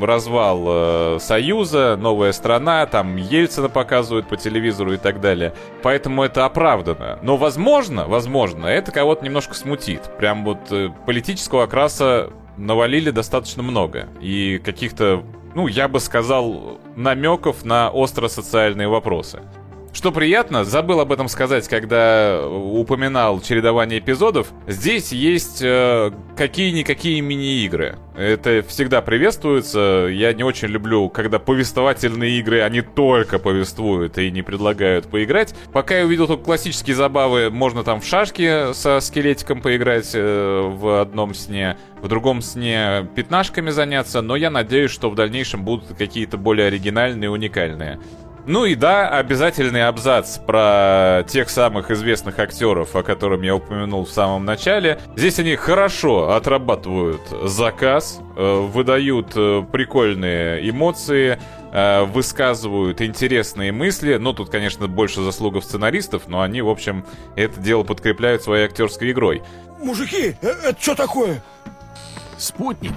Развал 0.02 0.64
э, 0.68 1.18
Союза, 1.20 1.98
новая 2.00 2.32
страна, 2.32 2.86
там 2.86 3.16
Ельцина 3.18 3.70
показывают 3.70 4.28
по 4.28 4.38
телевизору 4.38 4.94
и 4.94 4.98
так 4.98 5.22
далее. 5.22 5.54
Поэтому 5.84 6.24
это 6.24 6.46
оправдано. 6.46 7.20
Но 7.22 7.38
возможно, 7.38 8.08
возможно, 8.08 8.68
это 8.68 8.92
кого-то 8.92 9.26
немножко 9.26 9.54
смутит. 9.54 10.12
Прям 10.18 10.44
вот 10.44 10.72
э, 10.72 10.90
политического 11.06 11.64
окраса 11.64 12.32
навалили 12.58 13.12
достаточно 13.12 13.64
много. 13.64 14.08
И 14.22 14.62
каких-то, 14.64 15.24
ну, 15.56 15.68
я 15.68 15.88
бы 15.88 16.00
сказал, 16.00 16.80
намеков 16.98 17.64
на 17.64 17.90
остро-социальные 17.90 18.90
вопросы. 18.90 19.42
Что 19.96 20.12
приятно, 20.12 20.66
забыл 20.66 21.00
об 21.00 21.14
этом 21.14 21.30
сказать, 21.30 21.70
когда 21.70 22.46
упоминал 22.46 23.40
чередование 23.40 24.00
эпизодов. 24.00 24.52
Здесь 24.68 25.14
есть 25.14 25.62
э, 25.62 26.12
какие-никакие 26.36 27.22
мини-игры. 27.22 27.98
Это 28.14 28.62
всегда 28.68 29.02
приветствуется. 29.02 30.10
Я 30.12 30.34
не 30.34 30.44
очень 30.44 30.68
люблю, 30.68 31.08
когда 31.08 31.40
повествовательные 31.40 32.40
игры, 32.40 32.60
они 32.60 32.82
только 32.82 33.40
повествуют 33.40 34.18
и 34.18 34.30
не 34.32 34.42
предлагают 34.42 35.08
поиграть. 35.08 35.56
Пока 35.72 36.00
я 36.00 36.06
увидел 36.06 36.28
только 36.28 36.44
классические 36.44 36.98
забавы, 36.98 37.50
можно 37.50 37.86
там 37.86 38.02
в 38.02 38.06
шашки 38.06 38.74
со 38.74 39.00
скелетиком 39.00 39.62
поиграть 39.62 40.12
э, 40.14 40.72
в 40.74 41.00
одном 41.00 41.34
сне, 41.34 41.78
в 42.02 42.10
другом 42.10 42.42
сне 42.42 43.08
пятнашками 43.16 43.70
заняться, 43.70 44.22
но 44.22 44.36
я 44.36 44.50
надеюсь, 44.52 44.92
что 44.92 45.10
в 45.10 45.16
дальнейшем 45.16 45.64
будут 45.64 45.98
какие-то 45.98 46.36
более 46.36 46.68
оригинальные 46.68 47.30
уникальные. 47.30 48.02
Ну 48.48 48.66
и 48.66 48.76
да, 48.76 49.10
обязательный 49.10 49.88
абзац 49.88 50.38
про 50.38 51.24
тех 51.28 51.50
самых 51.50 51.90
известных 51.90 52.38
актеров, 52.38 52.96
о 52.96 53.02
котором 53.02 53.42
я 53.42 53.56
упомянул 53.56 54.06
в 54.06 54.12
самом 54.12 54.46
начале. 54.46 55.00
Здесь 55.16 55.40
они 55.40 55.56
хорошо 55.56 56.36
отрабатывают 56.36 57.22
заказ, 57.44 58.20
э, 58.36 58.68
выдают 58.72 59.32
э, 59.36 59.64
прикольные 59.72 60.70
эмоции, 60.70 61.40
э, 61.72 62.04
высказывают 62.04 63.02
интересные 63.02 63.72
мысли. 63.72 64.18
Ну, 64.18 64.32
тут, 64.32 64.52
конечно, 64.52 64.88
больше 64.88 65.22
заслуга 65.22 65.62
сценаристов, 65.62 66.28
но 66.28 66.42
они, 66.42 66.62
в 66.62 66.70
общем, 66.70 67.04
это 67.36 67.60
дело 67.60 67.82
подкрепляют 67.82 68.44
своей 68.44 68.66
актерской 68.66 69.10
игрой. 69.12 69.42
Мужики, 69.82 70.36
это 70.44 70.76
что 70.80 70.94
такое? 70.94 71.42
Спутник. 72.38 72.94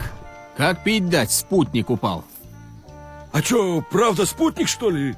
Как 0.59 0.85
пить 0.85 1.09
дать, 1.09 1.31
спутник 1.31 1.89
упал. 1.89 2.23
А 3.33 3.41
что, 3.41 3.83
правда 3.91 4.27
спутник, 4.27 4.69
что 4.69 4.91
ли? 4.91 5.15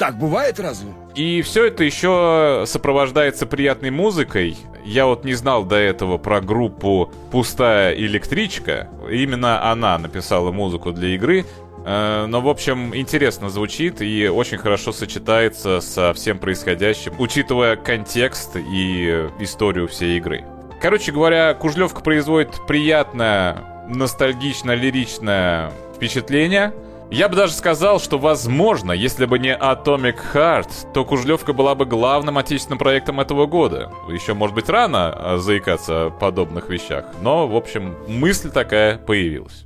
Так 0.00 0.16
бывает 0.16 0.58
разве? 0.58 0.94
И 1.14 1.42
все 1.42 1.66
это 1.66 1.84
еще 1.84 2.64
сопровождается 2.66 3.44
приятной 3.44 3.90
музыкой. 3.90 4.56
Я 4.82 5.04
вот 5.04 5.26
не 5.26 5.34
знал 5.34 5.62
до 5.62 5.76
этого 5.76 6.16
про 6.16 6.40
группу 6.40 7.12
«Пустая 7.30 7.94
электричка». 7.94 8.88
Именно 9.10 9.70
она 9.70 9.98
написала 9.98 10.52
музыку 10.52 10.92
для 10.92 11.08
игры. 11.08 11.44
Э, 11.84 12.24
но, 12.26 12.40
в 12.40 12.48
общем, 12.48 12.96
интересно 12.96 13.50
звучит 13.50 14.00
и 14.00 14.26
очень 14.26 14.56
хорошо 14.56 14.92
сочетается 14.92 15.82
со 15.82 16.14
всем 16.14 16.38
происходящим, 16.38 17.12
учитывая 17.18 17.76
контекст 17.76 18.56
и 18.56 19.28
историю 19.38 19.86
всей 19.86 20.16
игры. 20.16 20.46
Короче 20.80 21.12
говоря, 21.12 21.52
Кужлевка 21.52 22.00
производит 22.00 22.54
приятное, 22.66 23.84
ностальгично-лиричное 23.86 25.70
впечатление— 25.94 26.72
я 27.10 27.28
бы 27.28 27.34
даже 27.34 27.52
сказал, 27.52 27.98
что 27.98 28.18
возможно, 28.18 28.92
если 28.92 29.26
бы 29.26 29.38
не 29.38 29.56
Atomic 29.56 30.16
Heart, 30.32 30.92
то 30.94 31.04
Кужлевка 31.04 31.52
была 31.52 31.74
бы 31.74 31.84
главным 31.84 32.38
отечественным 32.38 32.78
проектом 32.78 33.20
этого 33.20 33.46
года. 33.46 33.90
Еще, 34.08 34.34
может 34.34 34.54
быть, 34.54 34.68
рано 34.68 35.12
а, 35.12 35.38
заикаться 35.38 36.06
о 36.06 36.10
подобных 36.10 36.68
вещах, 36.68 37.06
но, 37.20 37.48
в 37.48 37.56
общем, 37.56 37.96
мысль 38.06 38.50
такая 38.50 38.96
появилась. 38.98 39.64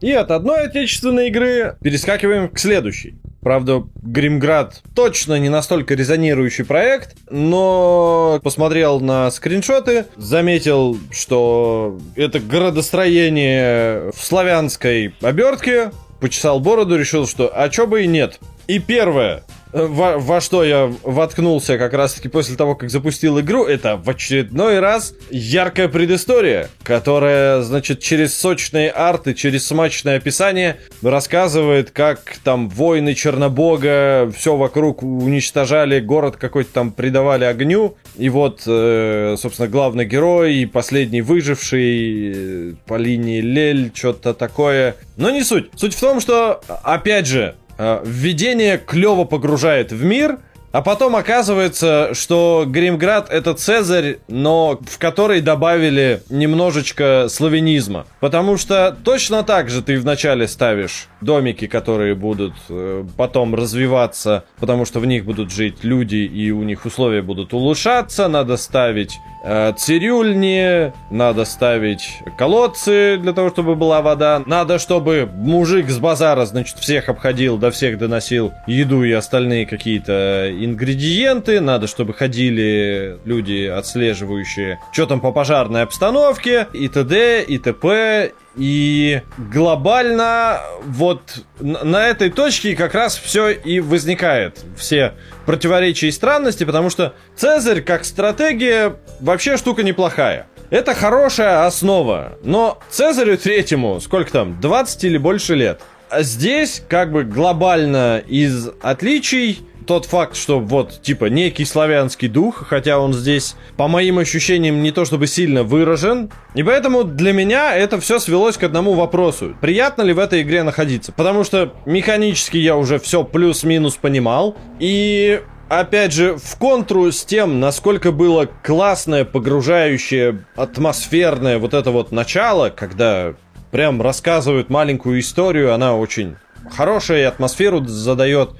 И 0.00 0.10
от 0.10 0.30
одной 0.32 0.66
отечественной 0.66 1.28
игры 1.28 1.76
перескакиваем 1.80 2.48
к 2.48 2.58
следующей. 2.58 3.21
Правда, 3.42 3.82
Гримград 4.02 4.82
точно 4.94 5.36
не 5.40 5.48
настолько 5.48 5.94
резонирующий 5.94 6.64
проект, 6.64 7.16
но 7.28 8.38
посмотрел 8.44 9.00
на 9.00 9.32
скриншоты, 9.32 10.06
заметил, 10.16 10.96
что 11.10 11.98
это 12.14 12.38
градостроение 12.38 14.12
в 14.12 14.24
славянской 14.24 15.12
обертке, 15.20 15.90
почесал 16.20 16.60
бороду, 16.60 16.96
решил, 16.96 17.26
что 17.26 17.50
а 17.52 17.68
чё 17.68 17.88
бы 17.88 18.04
и 18.04 18.06
нет. 18.06 18.38
И 18.72 18.78
первое, 18.78 19.42
во, 19.70 20.16
во 20.16 20.40
что 20.40 20.64
я 20.64 20.90
воткнулся 21.02 21.76
как 21.76 21.92
раз-таки 21.92 22.28
после 22.28 22.56
того, 22.56 22.74
как 22.74 22.88
запустил 22.88 23.38
игру, 23.40 23.66
это 23.66 23.98
в 23.98 24.08
очередной 24.08 24.80
раз 24.80 25.12
яркая 25.30 25.88
предыстория, 25.88 26.70
которая, 26.82 27.60
значит, 27.60 28.00
через 28.00 28.34
сочные 28.34 28.88
арты, 28.88 29.34
через 29.34 29.66
смачное 29.66 30.16
описание 30.16 30.78
рассказывает, 31.02 31.90
как 31.90 32.38
там 32.42 32.70
воины 32.70 33.14
Чернобога 33.14 34.32
все 34.34 34.56
вокруг 34.56 35.02
уничтожали, 35.02 36.00
город 36.00 36.38
какой-то 36.38 36.72
там 36.72 36.92
придавали 36.92 37.44
огню, 37.44 37.98
и 38.16 38.30
вот, 38.30 38.62
э, 38.66 39.36
собственно, 39.38 39.68
главный 39.68 40.06
герой 40.06 40.54
и 40.54 40.64
последний 40.64 41.20
выживший 41.20 42.32
э, 42.34 42.74
по 42.86 42.94
линии 42.94 43.42
Лель, 43.42 43.92
что-то 43.94 44.32
такое. 44.32 44.96
Но 45.18 45.28
не 45.28 45.44
суть. 45.44 45.68
Суть 45.76 45.94
в 45.94 46.00
том, 46.00 46.20
что, 46.20 46.62
опять 46.82 47.26
же, 47.26 47.54
Э, 47.54 47.61
введение 47.78 48.78
клево 48.78 49.24
погружает 49.24 49.92
в 49.92 50.04
мир, 50.04 50.38
А 50.72 50.80
потом 50.80 51.16
оказывается, 51.16 52.14
что 52.14 52.64
Гримград 52.66 53.30
это 53.30 53.52
Цезарь, 53.52 54.20
но 54.26 54.80
в 54.86 54.98
который 54.98 55.42
добавили 55.42 56.22
немножечко 56.30 57.26
славянизма. 57.28 58.06
Потому 58.20 58.56
что 58.56 58.96
точно 59.04 59.42
так 59.42 59.68
же 59.68 59.82
ты 59.82 60.00
вначале 60.00 60.48
ставишь 60.48 61.08
домики, 61.20 61.66
которые 61.66 62.14
будут 62.14 62.54
э, 62.70 63.04
потом 63.18 63.54
развиваться, 63.54 64.44
потому 64.58 64.86
что 64.86 64.98
в 65.00 65.04
них 65.04 65.26
будут 65.26 65.52
жить 65.52 65.84
люди 65.84 66.16
и 66.16 66.50
у 66.50 66.62
них 66.62 66.86
условия 66.86 67.20
будут 67.20 67.52
улучшаться. 67.52 68.28
Надо 68.28 68.56
ставить 68.56 69.12
э, 69.12 69.31
цирюльни, 69.76 70.92
надо 71.10 71.44
ставить 71.44 72.18
колодцы 72.38 73.16
для 73.18 73.32
того, 73.32 73.50
чтобы 73.50 73.74
была 73.74 74.00
вода. 74.02 74.42
Надо, 74.46 74.78
чтобы 74.78 75.28
мужик 75.32 75.90
с 75.90 75.98
базара, 75.98 76.44
значит, 76.44 76.78
всех 76.78 77.08
обходил, 77.08 77.58
до 77.58 77.70
всех 77.70 77.98
доносил 77.98 78.52
еду 78.66 79.02
и 79.02 79.12
остальные 79.12 79.66
какие-то 79.66 80.50
ингредиенты, 80.52 81.60
надо, 81.60 81.86
чтобы 81.86 82.14
ходили 82.14 83.18
люди, 83.24 83.66
отслеживающие, 83.66 84.78
что 84.92 85.06
там 85.06 85.20
по 85.20 85.32
пожарной 85.32 85.82
обстановке, 85.82 86.68
и 86.72 86.88
т.д., 86.88 87.42
и 87.42 87.58
т.п., 87.58 88.32
и 88.56 89.22
глобально 89.38 90.60
вот 90.84 91.44
на 91.60 92.06
этой 92.06 92.30
точке 92.30 92.76
как 92.76 92.94
раз 92.94 93.16
все 93.16 93.50
и 93.50 93.80
возникает. 93.80 94.64
Все 94.76 95.14
противоречия 95.46 96.08
и 96.08 96.12
странности, 96.12 96.64
потому 96.64 96.90
что 96.90 97.14
Цезарь 97.36 97.80
как 97.80 98.04
стратегия 98.04 98.96
вообще 99.20 99.56
штука 99.56 99.82
неплохая. 99.82 100.46
Это 100.70 100.94
хорошая 100.94 101.66
основа, 101.66 102.38
но 102.42 102.78
Цезарю 102.90 103.36
третьему, 103.36 104.00
сколько 104.00 104.32
там, 104.32 104.60
20 104.60 105.04
или 105.04 105.18
больше 105.18 105.54
лет. 105.54 105.80
А 106.08 106.22
здесь 106.22 106.82
как 106.88 107.10
бы 107.12 107.24
глобально 107.24 108.22
из 108.26 108.68
отличий 108.82 109.66
тот 109.82 110.06
факт, 110.06 110.36
что 110.36 110.60
вот, 110.60 111.02
типа, 111.02 111.26
некий 111.26 111.64
славянский 111.64 112.28
дух, 112.28 112.66
хотя 112.68 112.98
он 112.98 113.12
здесь, 113.12 113.56
по 113.76 113.88
моим 113.88 114.18
ощущениям, 114.18 114.82
не 114.82 114.90
то 114.90 115.04
чтобы 115.04 115.26
сильно 115.26 115.62
выражен. 115.62 116.30
И 116.54 116.62
поэтому 116.62 117.04
для 117.04 117.32
меня 117.32 117.74
это 117.74 118.00
все 118.00 118.18
свелось 118.18 118.56
к 118.56 118.62
одному 118.62 118.94
вопросу. 118.94 119.56
Приятно 119.60 120.02
ли 120.02 120.12
в 120.12 120.18
этой 120.18 120.42
игре 120.42 120.62
находиться? 120.62 121.12
Потому 121.12 121.44
что 121.44 121.74
механически 121.86 122.56
я 122.56 122.76
уже 122.76 122.98
все 122.98 123.24
плюс-минус 123.24 123.96
понимал. 123.96 124.56
И 124.78 125.42
опять 125.68 126.12
же, 126.12 126.36
в 126.36 126.56
контру 126.58 127.10
с 127.10 127.24
тем, 127.24 127.60
насколько 127.60 128.12
было 128.12 128.48
классное, 128.62 129.24
погружающее, 129.24 130.44
атмосферное 130.56 131.58
вот 131.58 131.74
это 131.74 131.90
вот 131.90 132.12
начало, 132.12 132.70
когда 132.70 133.34
прям 133.70 134.02
рассказывают 134.02 134.70
маленькую 134.70 135.20
историю, 135.20 135.72
она 135.72 135.96
очень 135.96 136.36
хорошая 136.70 137.20
и 137.20 137.24
атмосферу 137.24 137.84
задает 137.84 138.50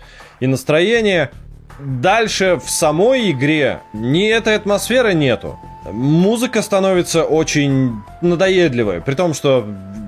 и 0.42 0.46
настроение. 0.48 1.30
Дальше 1.78 2.58
в 2.62 2.68
самой 2.68 3.30
игре 3.30 3.80
ни 3.92 4.28
этой 4.28 4.56
атмосферы 4.56 5.14
нету. 5.14 5.56
Музыка 5.90 6.62
становится 6.62 7.22
очень 7.24 7.92
надоедливой, 8.20 9.00
при 9.00 9.14
том, 9.14 9.34
что 9.34 9.64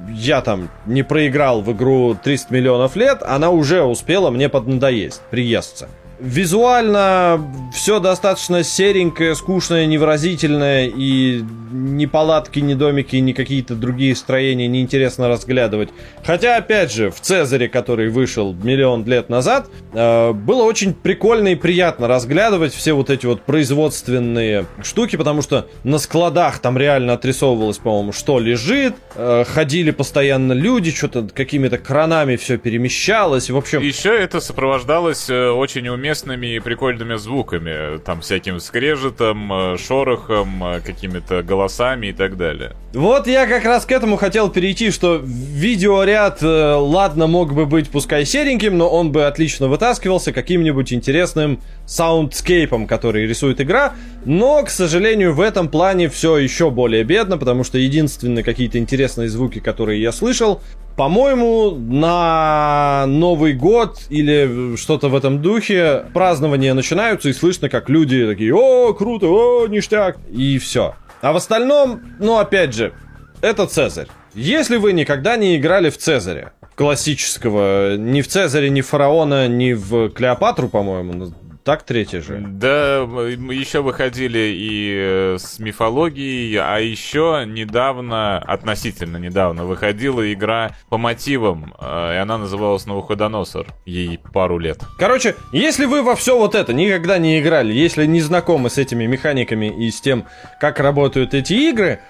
я 0.08 0.40
там 0.40 0.70
не 0.86 1.04
проиграл 1.04 1.62
в 1.62 1.72
игру 1.72 2.16
300 2.20 2.52
миллионов 2.52 2.96
лет, 2.96 3.22
она 3.22 3.50
уже 3.50 3.82
успела 3.82 4.30
мне 4.30 4.48
поднадоесть, 4.48 5.22
приесться. 5.30 5.88
Визуально 6.20 7.70
все 7.74 7.98
достаточно 7.98 8.62
серенькое, 8.62 9.34
скучное, 9.34 9.86
невыразительное, 9.86 10.86
и 10.86 11.42
ни 11.72 12.06
палатки, 12.06 12.60
ни 12.60 12.74
домики, 12.74 13.16
ни 13.16 13.32
какие-то 13.32 13.74
другие 13.74 14.14
строения 14.14 14.68
неинтересно 14.68 15.28
разглядывать. 15.28 15.88
Хотя, 16.24 16.56
опять 16.56 16.92
же, 16.92 17.10
в 17.10 17.20
Цезаре, 17.20 17.68
который 17.68 18.10
вышел 18.10 18.54
миллион 18.54 19.04
лет 19.06 19.28
назад, 19.28 19.68
э, 19.92 20.32
было 20.32 20.62
очень 20.62 20.94
прикольно 20.94 21.48
и 21.48 21.54
приятно 21.56 22.06
разглядывать 22.06 22.72
все 22.72 22.92
вот 22.92 23.10
эти 23.10 23.26
вот 23.26 23.42
производственные 23.42 24.66
штуки, 24.82 25.16
потому 25.16 25.42
что 25.42 25.66
на 25.82 25.98
складах 25.98 26.60
там 26.60 26.78
реально 26.78 27.14
отрисовывалось, 27.14 27.78
по-моему, 27.78 28.12
что 28.12 28.38
лежит, 28.38 28.94
э, 29.16 29.44
ходили 29.46 29.90
постоянно 29.90 30.52
люди, 30.52 30.92
что-то 30.92 31.28
какими-то 31.34 31.78
кранами 31.78 32.36
все 32.36 32.56
перемещалось, 32.56 33.50
в 33.50 33.56
общем... 33.56 33.82
Еще 33.82 34.16
это 34.16 34.40
сопровождалось 34.40 35.28
э, 35.28 35.48
очень 35.50 35.88
уместно 35.88 36.03
уместными 36.04 36.56
и 36.56 36.60
прикольными 36.60 37.16
звуками, 37.16 37.98
там 37.98 38.20
всяким 38.20 38.60
скрежетом, 38.60 39.50
э, 39.52 39.76
шорохом, 39.78 40.62
э, 40.62 40.80
какими-то 40.80 41.42
голосами 41.42 42.08
и 42.08 42.12
так 42.12 42.36
далее. 42.36 42.72
Вот 42.92 43.26
я 43.26 43.46
как 43.46 43.64
раз 43.64 43.86
к 43.86 43.92
этому 43.92 44.16
хотел 44.16 44.50
перейти, 44.50 44.90
что 44.90 45.16
видеоряд, 45.24 46.42
э, 46.42 46.74
ладно, 46.74 47.26
мог 47.26 47.54
бы 47.54 47.64
быть 47.64 47.88
пускай 47.88 48.26
сереньким, 48.26 48.76
но 48.76 48.88
он 48.88 49.12
бы 49.12 49.24
отлично 49.24 49.68
вытаскивался 49.68 50.32
каким-нибудь 50.32 50.92
интересным 50.92 51.60
саундскейпом, 51.86 52.86
который 52.86 53.26
рисует 53.26 53.62
игра, 53.62 53.94
но, 54.26 54.62
к 54.62 54.68
сожалению, 54.68 55.32
в 55.32 55.40
этом 55.40 55.68
плане 55.68 56.10
все 56.10 56.36
еще 56.36 56.70
более 56.70 57.04
бедно, 57.04 57.38
потому 57.38 57.64
что 57.64 57.78
единственные 57.78 58.44
какие-то 58.44 58.76
интересные 58.76 59.30
звуки, 59.30 59.58
которые 59.58 60.02
я 60.02 60.12
слышал, 60.12 60.60
по-моему, 60.96 61.72
на 61.72 63.04
Новый 63.06 63.52
год 63.52 64.02
или 64.10 64.76
что-то 64.76 65.08
в 65.08 65.16
этом 65.16 65.42
духе 65.42 66.04
празднования 66.14 66.74
начинаются 66.74 67.28
и 67.28 67.32
слышно, 67.32 67.68
как 67.68 67.88
люди 67.88 68.26
такие 68.26 68.54
«О, 68.54 68.92
круто! 68.94 69.26
О, 69.26 69.66
ништяк!» 69.66 70.18
и 70.30 70.58
все. 70.58 70.94
А 71.20 71.32
в 71.32 71.36
остальном, 71.36 72.00
ну 72.20 72.38
опять 72.38 72.74
же, 72.74 72.92
это 73.40 73.66
Цезарь. 73.66 74.08
Если 74.34 74.76
вы 74.76 74.92
никогда 74.92 75.36
не 75.36 75.56
играли 75.56 75.90
в 75.90 75.98
Цезаря, 75.98 76.52
классического, 76.74 77.96
ни 77.96 78.20
в 78.20 78.28
Цезаре, 78.28 78.70
ни 78.70 78.80
в 78.80 78.86
Фараона, 78.88 79.48
ни 79.48 79.72
в 79.72 80.10
Клеопатру, 80.10 80.68
по-моему, 80.68 81.32
так 81.64 81.82
третья 81.82 82.20
же. 82.20 82.44
Да, 82.46 83.06
мы 83.06 83.54
еще 83.54 83.80
выходили 83.80 84.52
и 84.54 84.94
э, 84.96 85.36
с 85.38 85.58
мифологией, 85.58 86.58
а 86.58 86.78
еще 86.78 87.44
недавно, 87.46 88.38
относительно 88.38 89.16
недавно, 89.16 89.64
выходила 89.64 90.30
игра 90.30 90.72
по 90.90 90.98
мотивам, 90.98 91.74
э, 91.80 92.14
и 92.14 92.18
она 92.18 92.36
называлась 92.36 92.84
Навуходоносор. 92.84 93.66
Ей 93.86 94.18
пару 94.18 94.58
лет. 94.58 94.82
Короче, 94.98 95.36
если 95.52 95.86
вы 95.86 96.02
во 96.02 96.16
все 96.16 96.38
вот 96.38 96.54
это 96.54 96.74
никогда 96.74 97.16
не 97.16 97.40
играли, 97.40 97.72
если 97.72 98.04
не 98.04 98.20
знакомы 98.20 98.68
с 98.68 98.76
этими 98.76 99.06
механиками 99.06 99.66
и 99.66 99.90
с 99.90 100.02
тем, 100.02 100.26
как 100.60 100.80
работают 100.80 101.32
эти 101.32 101.54
игры, 101.54 102.00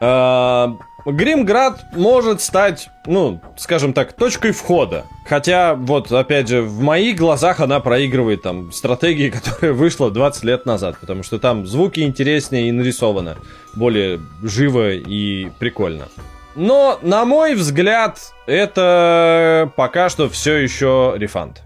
э, 0.00 0.68
Гримград 1.12 1.84
может 1.92 2.40
стать, 2.40 2.90
ну, 3.06 3.40
скажем 3.56 3.92
так, 3.92 4.12
точкой 4.12 4.52
входа. 4.52 5.04
Хотя, 5.26 5.74
вот, 5.74 6.10
опять 6.10 6.48
же, 6.48 6.62
в 6.62 6.80
моих 6.80 7.16
глазах 7.16 7.60
она 7.60 7.80
проигрывает 7.80 8.42
там 8.42 8.72
стратегии, 8.72 9.30
которая 9.30 9.72
вышла 9.72 10.10
20 10.10 10.44
лет 10.44 10.66
назад, 10.66 10.96
потому 11.00 11.22
что 11.22 11.38
там 11.38 11.66
звуки 11.66 12.00
интереснее 12.00 12.68
и 12.68 12.72
нарисовано 12.72 13.36
более 13.74 14.20
живо 14.42 14.92
и 14.92 15.50
прикольно. 15.58 16.08
Но, 16.56 16.98
на 17.02 17.24
мой 17.24 17.54
взгляд, 17.54 18.18
это 18.46 19.72
пока 19.76 20.08
что 20.08 20.28
все 20.28 20.56
еще 20.56 21.14
рефанд. 21.16 21.62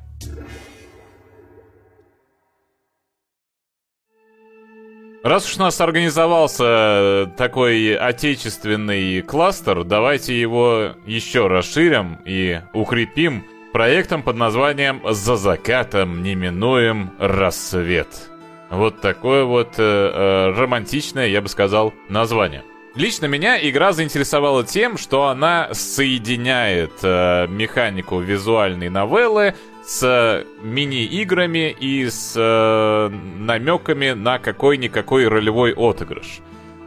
Раз 5.25 5.49
уж 5.49 5.57
у 5.57 5.61
нас 5.61 5.81
организовался 5.81 7.33
такой 7.39 7.97
отечественный 7.97 9.23
кластер, 9.23 9.83
давайте 9.83 10.39
его 10.39 10.91
еще 11.07 11.47
расширим 11.47 12.19
и 12.27 12.61
укрепим 12.75 13.43
проектом 13.73 14.23
под 14.23 14.37
названием 14.37 15.01
«За 15.03 15.37
закатом 15.37 16.23
неминуем 16.23 17.11
рассвет». 17.19 18.09
Вот 18.69 19.01
такое 19.01 19.45
вот 19.45 19.79
э, 19.79 19.83
э, 19.83 20.61
романтичное, 20.61 21.29
я 21.29 21.41
бы 21.41 21.49
сказал, 21.49 21.95
название. 22.11 22.63
Лично 22.95 23.25
меня 23.25 23.59
игра 23.67 23.93
заинтересовала 23.93 24.63
тем, 24.63 24.99
что 24.99 25.29
она 25.29 25.71
соединяет 25.73 26.93
э, 27.03 27.47
механику 27.49 28.19
визуальной 28.19 28.91
новеллы 28.91 29.55
с 29.87 30.45
мини-играми 30.63 31.71
и 31.79 32.09
с 32.09 32.35
э, 32.37 33.09
намеками 33.09 34.13
на 34.13 34.39
какой-никакой 34.39 35.29
ролевой 35.29 35.73
отыгрыш. 35.75 36.41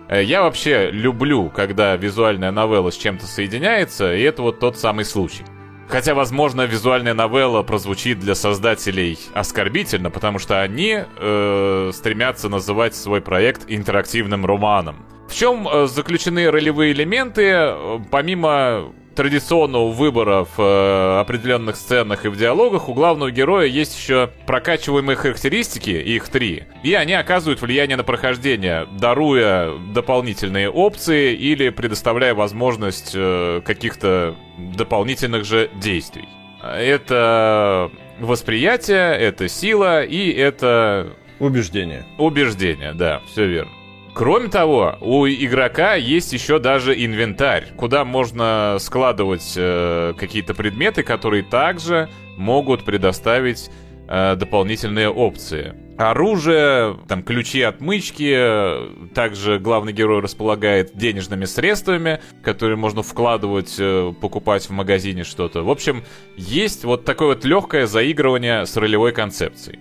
Э, 0.10 0.24
я 0.24 0.42
вообще 0.42 0.90
люблю, 0.92 1.50
когда 1.50 1.96
визуальная 1.96 2.52
новелла 2.52 2.92
с 2.92 2.98
чем-то 2.98 3.26
соединяется, 3.26 4.16
и 4.16 4.22
это 4.22 4.42
вот 4.42 4.60
тот 4.60 4.78
самый 4.78 5.06
случай. 5.06 5.44
Хотя, 5.88 6.16
возможно, 6.16 6.64
визуальная 6.64 7.14
новелла 7.14 7.64
прозвучит 7.64 8.20
для 8.20 8.36
создателей 8.36 9.18
оскорбительно, 9.34 10.10
потому 10.10 10.38
что 10.38 10.62
они 10.62 11.00
э, 11.00 11.92
стремятся 11.94 12.50
называть 12.50 12.94
свой 12.94 13.22
проект 13.22 13.64
интерактивным 13.68 14.46
романом. 14.46 15.06
В 15.30 15.34
чем 15.36 15.68
э, 15.68 15.88
заключены 15.88 16.52
ролевые 16.52 16.92
элементы, 16.92 17.44
э, 17.44 18.00
помимо 18.12 18.92
традиционного 19.18 19.92
выбора 19.92 20.46
в 20.46 20.62
э, 20.62 21.20
определенных 21.20 21.76
сценах 21.76 22.26
и 22.26 22.28
в 22.28 22.38
диалогах 22.38 22.88
у 22.88 22.94
главного 22.94 23.32
героя 23.32 23.66
есть 23.66 23.98
еще 23.98 24.30
прокачиваемые 24.46 25.16
характеристики, 25.16 25.90
их 25.90 26.30
три, 26.30 26.66
и 26.84 26.94
они 26.94 27.14
оказывают 27.14 27.60
влияние 27.60 27.98
на 27.98 28.04
прохождение, 28.04 28.88
даруя 29.00 29.72
дополнительные 29.92 30.70
опции 30.70 31.34
или 31.34 31.70
предоставляя 31.70 32.36
возможность 32.36 33.14
э, 33.16 33.62
каких-то 33.66 34.36
дополнительных 34.60 35.46
же 35.46 35.72
действий. 35.82 36.30
Это 36.62 37.90
восприятие, 38.20 39.18
это 39.18 39.50
сила 39.50 40.04
и 40.04 40.32
это 40.32 41.14
Убеждение. 41.40 42.06
убеждение, 42.20 42.94
да, 42.94 43.22
все 43.32 43.48
верно. 43.48 43.72
Кроме 44.18 44.48
того, 44.48 44.98
у 45.00 45.28
игрока 45.28 45.94
есть 45.94 46.34
еще 46.34 46.58
даже 46.58 46.96
инвентарь, 47.06 47.68
куда 47.78 48.04
можно 48.04 48.78
складывать 48.80 49.54
э, 49.56 50.14
какие-то 50.18 50.56
предметы, 50.56 51.04
которые 51.04 51.44
также 51.44 52.10
могут 52.36 52.84
предоставить 52.84 53.70
э, 54.08 54.36
дополнительные 54.36 55.12
опции. 55.12 55.76
Оружие, 56.00 56.98
там 57.08 57.22
ключи 57.22 57.62
от 57.62 57.80
мычки, 57.80 58.34
э, 58.36 59.08
также 59.14 59.60
главный 59.60 59.94
герой 59.94 60.24
располагает 60.24 60.98
денежными 60.98 61.46
средствами, 61.46 62.20
которые 62.42 62.76
можно 62.76 63.04
вкладывать, 63.04 63.76
э, 63.78 64.14
покупать 64.20 64.68
в 64.68 64.72
магазине 64.72 65.26
что-то. 65.26 65.62
В 65.62 65.70
общем, 65.70 66.04
есть 66.36 66.86
вот 66.86 67.06
такое 67.06 67.36
вот 67.36 67.46
легкое 67.46 67.86
заигрывание 67.86 68.66
с 68.66 68.76
ролевой 68.78 69.12
концепцией. 69.12 69.78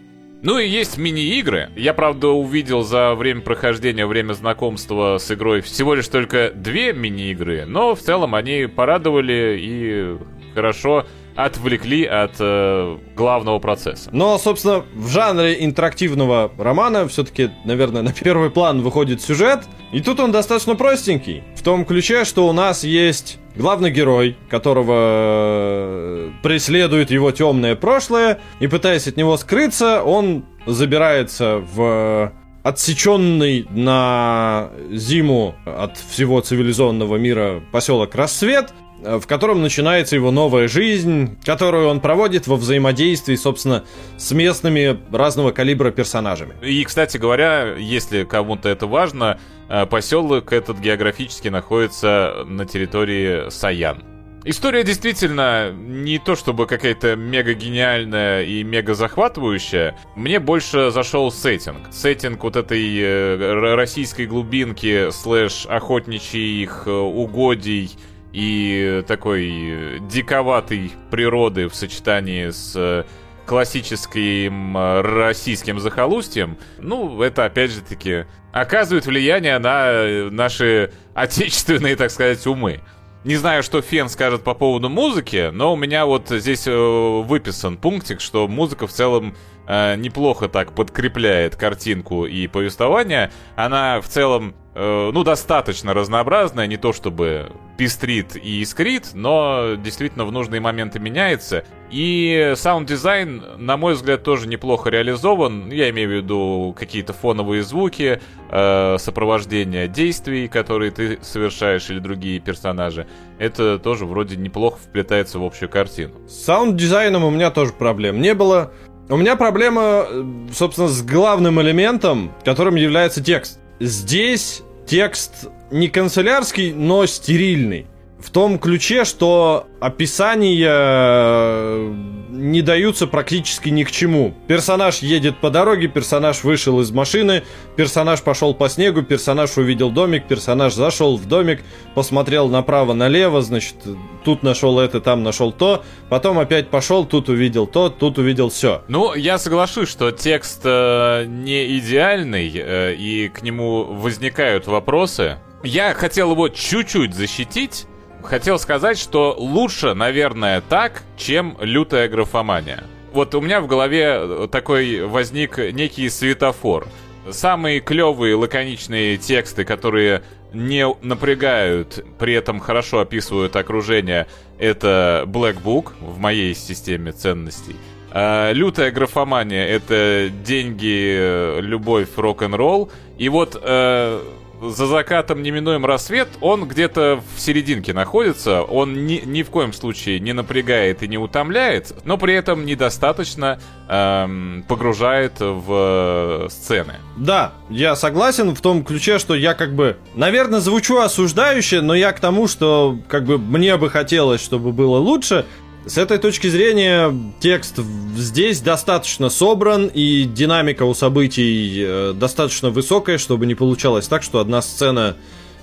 Ну 0.47 0.61
и 0.61 0.69
есть 0.69 0.97
мини-игры. 0.97 1.71
Я, 1.75 1.93
правда, 1.93 2.29
увидел 2.29 2.83
за 2.83 3.17
время 3.17 3.41
прохождения, 3.41 4.07
время 4.07 4.33
знакомства 4.33 5.19
с 5.19 5.29
игрой 5.33 5.61
всего 5.61 5.95
лишь 5.95 6.07
только 6.07 6.53
две 6.55 6.93
мини-игры, 6.93 7.65
но 7.67 7.97
в 7.97 7.99
целом 7.99 8.33
они 8.37 8.69
порадовали 8.69 9.59
и 9.61 10.17
хорошо 10.55 11.05
отвлекли 11.37 12.05
от 12.05 12.33
э, 12.41 12.97
главного 13.15 13.59
процесса. 13.59 14.11
Но, 14.13 14.39
собственно, 14.39 14.85
в 14.95 15.09
жанре 15.09 15.65
интерактивного 15.65 16.51
романа 16.59 17.07
все-таки, 17.09 17.51
наверное, 17.65 18.03
на 18.03 18.13
первый 18.13 18.51
план 18.51 18.83
выходит 18.83 19.21
сюжет. 19.21 19.61
И 19.93 20.01
тут 20.01 20.19
он 20.19 20.33
достаточно 20.33 20.75
простенький. 20.75 21.45
В 21.55 21.63
том 21.63 21.85
ключе, 21.85 22.25
что 22.25 22.49
у 22.49 22.53
нас 22.53 22.83
есть 22.85 23.39
главный 23.55 23.91
герой, 23.91 24.37
которого 24.49 24.95
э, 24.97 26.31
преследует 26.43 27.11
его 27.11 27.31
темное 27.31 27.77
прошлое. 27.77 28.41
И 28.61 28.67
пытаясь 28.67 29.07
от 29.07 29.17
него 29.17 29.37
скрыться, 29.37 30.03
он 30.03 30.45
забирается 30.67 31.63
в 31.75 32.33
отсеченный 32.67 33.65
на 33.71 34.71
зиму 34.91 35.55
от 35.65 35.97
всего 35.97 36.41
цивилизованного 36.41 37.15
мира 37.17 37.63
поселок 37.71 38.17
Рассвет, 38.17 38.73
в 39.03 39.27
котором 39.27 39.63
начинается 39.63 40.17
его 40.17 40.31
новая 40.31 40.69
жизнь, 40.69 41.39
которую 41.45 41.89
он 41.89 42.01
проводит 42.01 42.47
во 42.47 42.57
взаимодействии, 42.57 43.37
собственно, 43.37 43.85
с 44.17 44.33
местными 44.33 44.99
разного 45.13 45.53
калибра 45.53 45.91
персонажами. 45.91 46.55
И, 46.63 46.83
кстати 46.85 47.17
говоря, 47.17 47.75
если 47.77 48.25
кому-то 48.25 48.69
это 48.69 48.87
важно, 48.87 49.39
э, 49.69 49.87
поселок 49.87 50.53
этот 50.53 50.79
географически 50.79 51.49
находится 51.49 52.45
на 52.47 52.65
территории 52.65 53.51
Саян. 53.51 54.03
История 54.49 54.85
действительно 54.85 55.73
не 55.73 56.21
то 56.21 56.37
чтобы 56.37 56.69
какая-то 56.69 57.17
мега 57.17 57.53
гениальная 57.53 58.45
и 58.45 58.63
мега 58.63 58.95
захватывающая. 58.95 59.99
Мне 60.15 60.39
больше 60.39 60.93
зашел 60.93 61.33
сеттинг. 61.33 61.93
Сеттинг 61.93 62.45
вот 62.45 62.55
этой 62.55 62.97
э, 62.97 63.75
российской 63.75 64.27
глубинки 64.27 65.11
слэш 65.11 65.67
охотничьих 65.67 66.85
э, 66.87 66.91
угодий 66.93 67.99
и 68.37 69.03
такой 69.09 69.49
э, 69.49 69.99
диковатой 69.99 70.93
природы 71.11 71.71
в 71.71 71.75
сочетании 71.75 72.51
с 72.51 72.77
э, 72.77 73.05
классическим 73.47 74.77
э, 74.77 75.01
российским 75.01 75.81
захолустьем, 75.81 76.59
ну, 76.79 77.23
это 77.23 77.47
опять 77.47 77.71
же 77.71 77.81
таки 77.81 78.27
оказывает 78.53 79.07
влияние 79.07 79.59
на 79.59 80.31
наши 80.31 80.93
отечественные, 81.15 81.97
так 81.97 82.11
сказать, 82.11 82.47
умы. 82.47 82.83
Не 83.25 83.37
знаю, 83.37 83.63
что 83.63 83.81
Фен 83.81 84.11
скажет 84.11 84.45
по 84.45 84.53
поводу 84.53 84.91
музыки, 84.91 85.49
но 85.51 85.73
у 85.73 85.77
меня 85.77 86.05
вот 86.05 86.29
здесь 86.29 86.67
выписан 86.67 87.79
пунктик, 87.79 88.21
что 88.21 88.47
музыка 88.49 88.87
в 88.87 88.93
целом 88.93 89.35
э, 89.67 89.97
неплохо 89.97 90.49
так 90.49 90.73
подкрепляет 90.73 91.57
картинку 91.57 92.27
и 92.27 92.47
повествование. 92.47 93.31
Она 93.55 94.01
в 94.01 94.09
целом, 94.09 94.55
э, 94.75 95.11
ну, 95.13 95.25
достаточно 95.25 95.95
разнообразная, 95.95 96.67
не 96.67 96.77
то 96.77 96.93
чтобы 96.93 97.53
пестрит 97.77 98.37
и 98.37 98.63
искрит, 98.63 99.11
но 99.15 99.75
действительно 99.77 100.25
в 100.25 100.33
нужные 100.33 100.61
моменты 100.61 100.99
меняется. 100.99 101.65
И 101.91 102.55
саунд-дизайн, 102.57 103.43
на 103.59 103.77
мой 103.77 103.95
взгляд, 103.95 104.25
тоже 104.25 104.49
неплохо 104.49 104.91
реализован. 104.91 105.71
Я 105.71 105.91
имею 105.91 106.09
в 106.09 106.13
виду 106.13 106.75
какие-то 106.77 107.13
фоновые 107.13 107.63
звуки, 107.63 108.21
э, 108.51 108.97
сопровождение 108.99 109.87
действий, 109.87 110.49
которые 110.49 110.91
ты 110.91 111.19
совершаешь, 111.23 111.89
или 111.91 111.99
другие 111.99 112.41
персонажи. 112.41 113.07
Это 113.39 113.79
тоже 113.79 114.05
вроде 114.07 114.37
неплохо 114.37 114.79
вплетается 114.79 115.39
в 115.39 115.45
общую 115.45 115.69
картину. 115.69 116.15
С 116.27 116.45
саунд-дизайном 116.45 117.25
у 117.25 117.31
меня 117.31 117.51
тоже 117.51 117.73
проблем 117.73 118.21
не 118.21 118.35
было. 118.35 118.73
У 119.09 119.17
меня 119.17 119.37
проблема, 119.37 120.07
э, 120.09 120.25
собственно, 120.53 120.89
с 120.89 121.01
главным 121.03 121.61
элементом, 121.61 122.33
которым 122.45 122.75
является 122.75 123.23
текст. 123.23 123.61
Здесь 123.79 124.63
текст 124.85 125.49
не 125.71 125.89
канцелярский, 125.89 126.73
но 126.73 127.07
стерильный. 127.07 127.87
В 128.19 128.31
том 128.31 128.59
ключе, 128.59 129.05
что 129.05 129.67
описания 129.79 130.69
э, 130.69 131.95
не 132.31 132.63
даются 132.63 133.07
практически 133.07 133.69
ни 133.69 133.85
к 133.85 133.91
чему. 133.91 134.35
Персонаж 134.47 134.99
едет 134.99 135.37
по 135.39 135.51
дороге, 135.51 135.89
персонаж 135.89 136.45
вышел 136.45 136.81
из 136.81 136.91
машины, 136.91 137.43
персонаж 137.77 138.23
пошел 138.23 138.55
по 138.55 138.69
снегу, 138.69 139.03
персонаж 139.03 139.57
увидел 139.57 139.91
домик, 139.91 140.27
персонаж 140.27 140.75
зашел 140.75 141.17
в 141.17 141.27
домик, 141.27 141.63
посмотрел 141.95 142.49
направо-налево, 142.49 143.43
значит, 143.43 143.77
тут 144.25 144.43
нашел 144.43 144.79
это, 144.79 145.01
там 145.01 145.23
нашел 145.23 145.53
то, 145.53 145.85
потом 146.09 146.39
опять 146.39 146.69
пошел, 146.69 147.05
тут 147.05 147.29
увидел 147.29 147.67
то, 147.67 147.91
тут 147.91 148.19
увидел 148.19 148.49
все. 148.49 148.83
Ну, 148.89 149.15
я 149.15 149.39
соглашусь, 149.39 149.89
что 149.89 150.11
текст 150.11 150.63
э, 150.65 151.27
не 151.27 151.79
идеальный, 151.79 152.51
э, 152.55 152.95
и 152.95 153.29
к 153.29 153.43
нему 153.43 153.85
возникают 153.85 154.67
вопросы. 154.67 155.39
Я 155.63 155.95
хотел 155.95 156.33
его 156.33 156.49
чуть-чуть 156.49 157.15
защитить. 157.15 157.87
Хотел 158.27 158.59
сказать, 158.59 158.99
что 158.99 159.37
лучше, 159.39 159.95
наверное, 159.95 160.61
так, 160.61 161.05
чем 161.17 161.57
лютая 161.61 162.09
графомания. 162.09 162.83
Вот 163.13 163.37
у 163.37 163.41
меня 163.41 163.61
в 163.61 163.69
голове 163.69 164.49
такой 164.49 165.05
возник 165.05 165.59
некий 165.59 166.09
светофор. 166.09 166.89
Самые 167.31 167.79
клевые 167.79 168.35
лаконичные 168.35 169.17
тексты, 169.17 169.65
которые 169.65 170.23
не 170.53 170.87
напрягают, 171.03 172.05
при 172.19 172.35
этом 172.35 172.59
хорошо 172.59 172.99
описывают 172.99 173.55
окружение, 173.55 174.27
это 174.59 175.23
Black 175.27 175.63
Book 175.63 175.93
в 176.01 176.19
моей 176.19 176.53
системе 176.57 177.13
ценностей. 177.13 177.77
А, 178.11 178.51
лютая 178.53 178.91
графомания— 178.91 179.67
это 179.69 180.31
деньги, 180.45 181.17
э, 181.17 181.61
любовь, 181.61 182.09
рок-н-ролл. 182.17 182.91
И 183.19 183.29
вот 183.29 183.61
э, 183.63 184.21
за 184.61 184.87
закатом 184.87 185.43
неминуем 185.43 185.85
рассвет, 185.85 186.29
он 186.41 186.67
где-то 186.67 187.23
в 187.35 187.41
серединке 187.41 187.93
находится, 187.93 188.63
он 188.63 189.07
ни, 189.07 189.23
ни 189.25 189.43
в 189.43 189.51
коем 189.51 189.73
случае 189.73 190.21
не 190.21 190.33
напрягает 190.33 191.03
и 191.03 191.09
не 191.09 191.19
утомляет, 191.19 191.95
но 192.05 192.17
при 192.17 192.35
этом 192.35 192.65
недостаточно 192.65 193.61
эм, 193.89 194.65
погружает 194.69 195.35
в 195.39 196.49
сцены. 196.51 196.95
Да, 197.17 197.53
я 197.69 197.97
согласен 197.97 198.55
в 198.55 198.61
том 198.61 198.85
ключе, 198.85 199.19
что 199.19 199.35
я 199.35 199.55
как 199.55 199.75
бы, 199.75 199.97
наверное, 200.15 200.61
звучу 200.61 200.99
осуждающе, 200.99 201.81
но 201.81 201.95
я 201.95 202.13
к 202.13 202.21
тому, 202.21 202.49
что 202.49 202.99
как 203.09 203.25
бы 203.25 203.39
мне 203.39 203.77
бы 203.77 203.91
хотелось, 203.91 204.43
чтобы 204.43 204.73
было 204.73 204.99
лучше. 204.99 205.45
С 205.87 205.99
этой 205.99 206.19
точки 206.19 206.49
зрения 206.49 207.15
текст 207.39 207.79
здесь 208.17 208.61
достаточно 208.61 209.29
собран 209.29 209.87
и 209.87 210.25
динамика 210.25 210.83
у 210.83 210.95
событий 210.95 211.81
э, 211.81 212.13
достаточно 212.13 212.71
высокая, 212.71 213.19
чтобы 213.19 213.47
не 213.47 213.55
получалось 213.55 214.09
так, 214.09 214.25
что 214.25 214.41
одна 214.41 214.63
сцена 214.63 215.17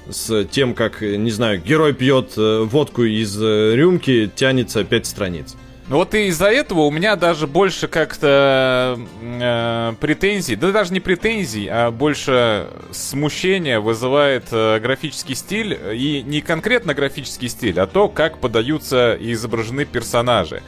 с 0.10 0.46
тем, 0.46 0.76
как, 0.76 1.02
не 1.02 1.30
знаю, 1.30 1.62
герой 1.62 1.94
пьет 1.94 2.38
э, 2.38 2.64
водку 2.64 3.04
из 3.04 3.38
э, 3.38 3.76
рюмки, 3.76 4.32
тянется 4.34 4.86
5 4.86 5.06
страниц. 5.06 5.58
Ну 5.90 5.98
вот 5.98 6.16
и 6.16 6.28
из-за 6.28 6.48
этого 6.48 6.82
у 6.82 6.92
меня 6.92 7.18
даже 7.18 7.46
больше 7.46 7.90
как-то 7.90 8.98
э, 9.22 9.94
претензий, 10.00 10.56
да 10.56 10.72
даже 10.72 10.94
не 10.94 11.02
претензий, 11.02 11.68
а 11.68 11.92
больше 11.92 12.70
смущения 12.92 13.82
вызывает 13.82 14.46
э, 14.52 14.80
графический 14.80 15.36
стиль. 15.36 15.78
И 15.94 16.24
не 16.26 16.40
конкретно 16.40 16.94
графический 16.94 17.50
стиль, 17.50 17.80
а 17.82 17.88
то, 17.88 18.08
как 18.08 18.38
подаются 18.40 19.16
и 19.16 19.34
изображены 19.34 19.84
персонажи. 19.84 20.64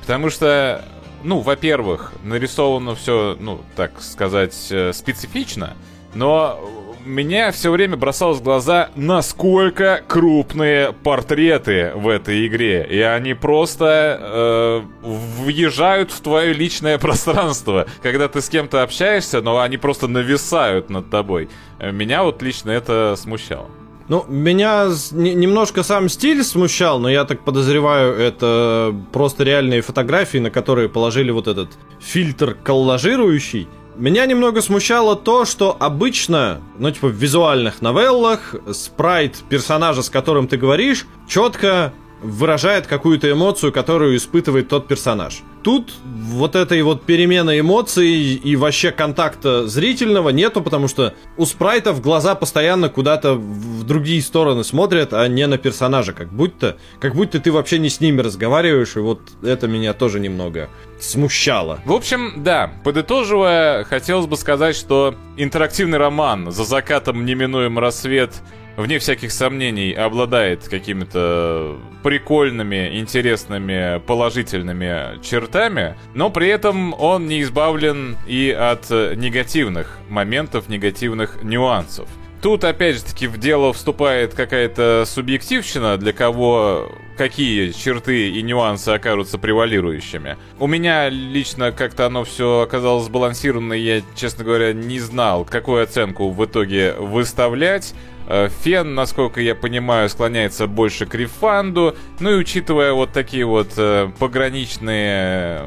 Потому 0.00 0.28
что, 0.28 0.84
ну, 1.22 1.40
во-первых, 1.40 2.12
нарисовано 2.22 2.94
все, 2.94 3.38
ну, 3.40 3.62
так 3.74 4.02
сказать, 4.02 4.68
э, 4.70 4.92
специфично, 4.92 5.78
но 6.12 6.60
меня 7.08 7.50
все 7.50 7.70
время 7.70 7.96
бросалось 7.96 8.38
в 8.38 8.42
глаза, 8.42 8.90
насколько 8.94 10.04
крупные 10.06 10.92
портреты 10.92 11.92
в 11.94 12.08
этой 12.08 12.46
игре. 12.46 12.86
И 12.88 13.00
они 13.00 13.34
просто 13.34 14.18
э, 14.20 14.82
въезжают 15.02 16.12
в 16.12 16.20
твое 16.20 16.52
личное 16.52 16.98
пространство. 17.00 17.86
Когда 18.02 18.28
ты 18.28 18.40
с 18.40 18.48
кем-то 18.48 18.82
общаешься, 18.82 19.40
но 19.40 19.60
они 19.60 19.78
просто 19.78 20.06
нависают 20.06 20.90
над 20.90 21.10
тобой. 21.10 21.48
Меня 21.80 22.22
вот 22.22 22.42
лично 22.42 22.70
это 22.70 23.14
смущало. 23.16 23.68
Ну, 24.08 24.24
меня 24.26 24.86
немножко 25.12 25.82
сам 25.82 26.08
стиль 26.08 26.42
смущал, 26.42 26.98
но 26.98 27.10
я 27.10 27.24
так 27.24 27.44
подозреваю, 27.44 28.14
это 28.14 28.94
просто 29.12 29.44
реальные 29.44 29.82
фотографии, 29.82 30.38
на 30.38 30.50
которые 30.50 30.88
положили 30.88 31.30
вот 31.30 31.46
этот 31.46 31.68
фильтр 32.00 32.54
коллажирующий. 32.54 33.68
Меня 33.98 34.26
немного 34.26 34.62
смущало 34.62 35.16
то, 35.16 35.44
что 35.44 35.76
обычно, 35.76 36.60
ну, 36.78 36.88
типа, 36.88 37.08
в 37.08 37.14
визуальных 37.14 37.82
новеллах 37.82 38.54
спрайт 38.72 39.42
персонажа, 39.48 40.02
с 40.02 40.08
которым 40.08 40.46
ты 40.46 40.56
говоришь, 40.56 41.04
четко 41.26 41.92
выражает 42.20 42.86
какую-то 42.86 43.30
эмоцию, 43.30 43.72
которую 43.72 44.16
испытывает 44.16 44.68
тот 44.68 44.88
персонаж. 44.88 45.42
Тут 45.62 45.92
вот 46.04 46.56
этой 46.56 46.82
вот 46.82 47.02
перемены 47.02 47.60
эмоций 47.60 48.08
и 48.08 48.56
вообще 48.56 48.90
контакта 48.90 49.66
зрительного 49.66 50.30
нету, 50.30 50.62
потому 50.62 50.88
что 50.88 51.14
у 51.36 51.44
спрайтов 51.46 52.00
глаза 52.00 52.34
постоянно 52.34 52.88
куда-то 52.88 53.34
в 53.34 53.84
другие 53.84 54.22
стороны 54.22 54.64
смотрят, 54.64 55.12
а 55.12 55.26
не 55.28 55.46
на 55.46 55.58
персонажа, 55.58 56.12
как 56.12 56.32
будто, 56.32 56.76
как 57.00 57.14
будто 57.14 57.40
ты 57.40 57.52
вообще 57.52 57.78
не 57.78 57.90
с 57.90 58.00
ними 58.00 58.20
разговариваешь, 58.20 58.96
и 58.96 59.00
вот 59.00 59.20
это 59.42 59.66
меня 59.66 59.92
тоже 59.94 60.20
немного 60.20 60.70
смущало. 61.00 61.80
В 61.84 61.92
общем, 61.92 62.42
да, 62.42 62.72
подытоживая, 62.84 63.84
хотелось 63.84 64.26
бы 64.26 64.36
сказать, 64.36 64.76
что 64.76 65.14
интерактивный 65.36 65.98
роман 65.98 66.50
«За 66.50 66.64
закатом 66.64 67.24
неминуем 67.24 67.78
рассвет» 67.78 68.32
вне 68.78 69.00
всяких 69.00 69.32
сомнений 69.32 69.92
обладает 69.92 70.68
какими-то 70.68 71.76
прикольными, 72.02 72.98
интересными, 72.98 73.98
положительными 74.06 75.20
чертами, 75.22 75.96
но 76.14 76.30
при 76.30 76.48
этом 76.48 76.94
он 76.94 77.26
не 77.26 77.42
избавлен 77.42 78.16
и 78.26 78.50
от 78.50 78.88
негативных 78.88 79.98
моментов, 80.08 80.68
негативных 80.68 81.42
нюансов. 81.42 82.08
Тут, 82.40 82.62
опять 82.62 82.96
же 82.96 83.02
таки, 83.02 83.26
в 83.26 83.36
дело 83.38 83.72
вступает 83.72 84.32
какая-то 84.32 85.02
субъективщина, 85.06 85.96
для 85.96 86.12
кого 86.12 86.92
какие 87.16 87.72
черты 87.72 88.30
и 88.30 88.42
нюансы 88.42 88.90
окажутся 88.90 89.38
превалирующими. 89.38 90.36
У 90.60 90.68
меня 90.68 91.08
лично 91.08 91.72
как-то 91.72 92.06
оно 92.06 92.22
все 92.22 92.60
оказалось 92.60 93.06
сбалансировано, 93.06 93.72
и 93.72 93.80
я, 93.80 94.02
честно 94.14 94.44
говоря, 94.44 94.72
не 94.72 95.00
знал, 95.00 95.44
какую 95.44 95.82
оценку 95.82 96.30
в 96.30 96.44
итоге 96.44 96.92
выставлять. 96.92 97.92
Э, 98.28 98.50
Фен, 98.62 98.94
насколько 98.94 99.40
я 99.40 99.54
понимаю, 99.54 100.08
склоняется 100.08 100.66
больше 100.66 101.06
к 101.06 101.14
рефанду. 101.14 101.96
Ну 102.20 102.32
и 102.32 102.34
учитывая 102.34 102.92
вот 102.92 103.12
такие 103.12 103.46
вот 103.46 103.72
э, 103.78 104.10
пограничные 104.18 105.62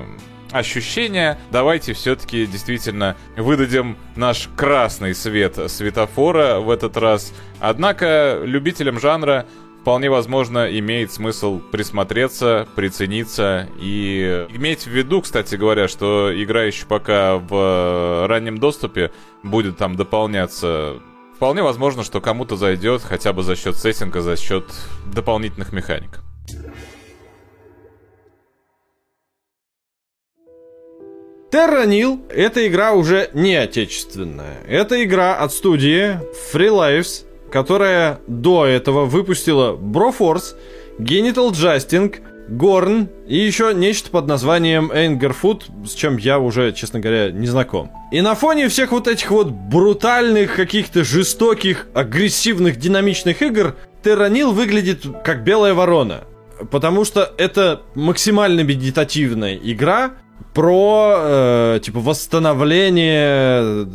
ощущения, 0.51 1.39
давайте 1.49 1.93
все-таки 1.93 2.45
действительно 2.45 3.15
выдадим 3.35 3.97
наш 4.15 4.47
красный 4.55 5.15
свет 5.15 5.57
светофора 5.71 6.59
в 6.59 6.69
этот 6.69 6.97
раз. 6.97 7.33
Однако 7.59 8.39
любителям 8.43 8.99
жанра 8.99 9.47
вполне 9.81 10.11
возможно 10.11 10.67
имеет 10.77 11.11
смысл 11.11 11.59
присмотреться, 11.59 12.67
прицениться 12.75 13.67
и 13.79 14.45
иметь 14.53 14.83
в 14.83 14.91
виду, 14.91 15.21
кстати 15.21 15.55
говоря, 15.55 15.87
что 15.87 16.31
игра 16.31 16.63
еще 16.63 16.85
пока 16.85 17.37
в 17.37 18.27
раннем 18.27 18.59
доступе 18.59 19.11
будет 19.41 19.77
там 19.77 19.95
дополняться. 19.95 21.01
Вполне 21.41 21.63
возможно, 21.63 22.03
что 22.03 22.21
кому-то 22.21 22.55
зайдет 22.55 23.01
хотя 23.01 23.33
бы 23.33 23.41
за 23.41 23.55
счет 23.55 23.75
сеттинга, 23.75 24.21
за 24.21 24.37
счет 24.37 24.63
дополнительных 25.11 25.73
механик. 25.73 26.19
Nil— 31.51 32.19
это 32.29 32.67
игра 32.67 32.91
уже 32.93 33.31
не 33.33 33.55
отечественная. 33.55 34.61
Это 34.67 35.03
игра 35.03 35.35
от 35.35 35.51
студии 35.51 36.19
Free 36.53 36.69
Lives, 36.69 37.25
которая 37.51 38.19
до 38.27 38.67
этого 38.67 39.05
выпустила 39.05 39.75
Broforce, 39.75 40.55
Genital 40.99 41.53
Justing, 41.53 42.21
Горн 42.51 43.07
и 43.27 43.37
еще 43.37 43.73
нечто 43.73 44.09
под 44.11 44.27
названием 44.27 44.91
Angerfoot, 44.91 45.87
с 45.87 45.93
чем 45.93 46.17
я 46.17 46.37
уже, 46.37 46.73
честно 46.73 46.99
говоря, 46.99 47.31
не 47.31 47.47
знаком. 47.47 47.91
И 48.11 48.19
на 48.19 48.35
фоне 48.35 48.67
всех 48.67 48.91
вот 48.91 49.07
этих 49.07 49.31
вот 49.31 49.47
брутальных, 49.47 50.55
каких-то 50.55 51.05
жестоких, 51.05 51.87
агрессивных, 51.93 52.75
динамичных 52.75 53.41
игр 53.41 53.77
Nil 54.03 54.51
выглядит 54.51 55.05
как 55.23 55.45
белая 55.45 55.73
ворона. 55.73 56.25
Потому 56.69 57.05
что 57.05 57.33
это 57.37 57.83
максимально 57.95 58.61
медитативная 58.61 59.55
игра, 59.55 60.11
про 60.53 61.15
э, 61.17 61.79
типа 61.83 61.99
восстановление 61.99 63.87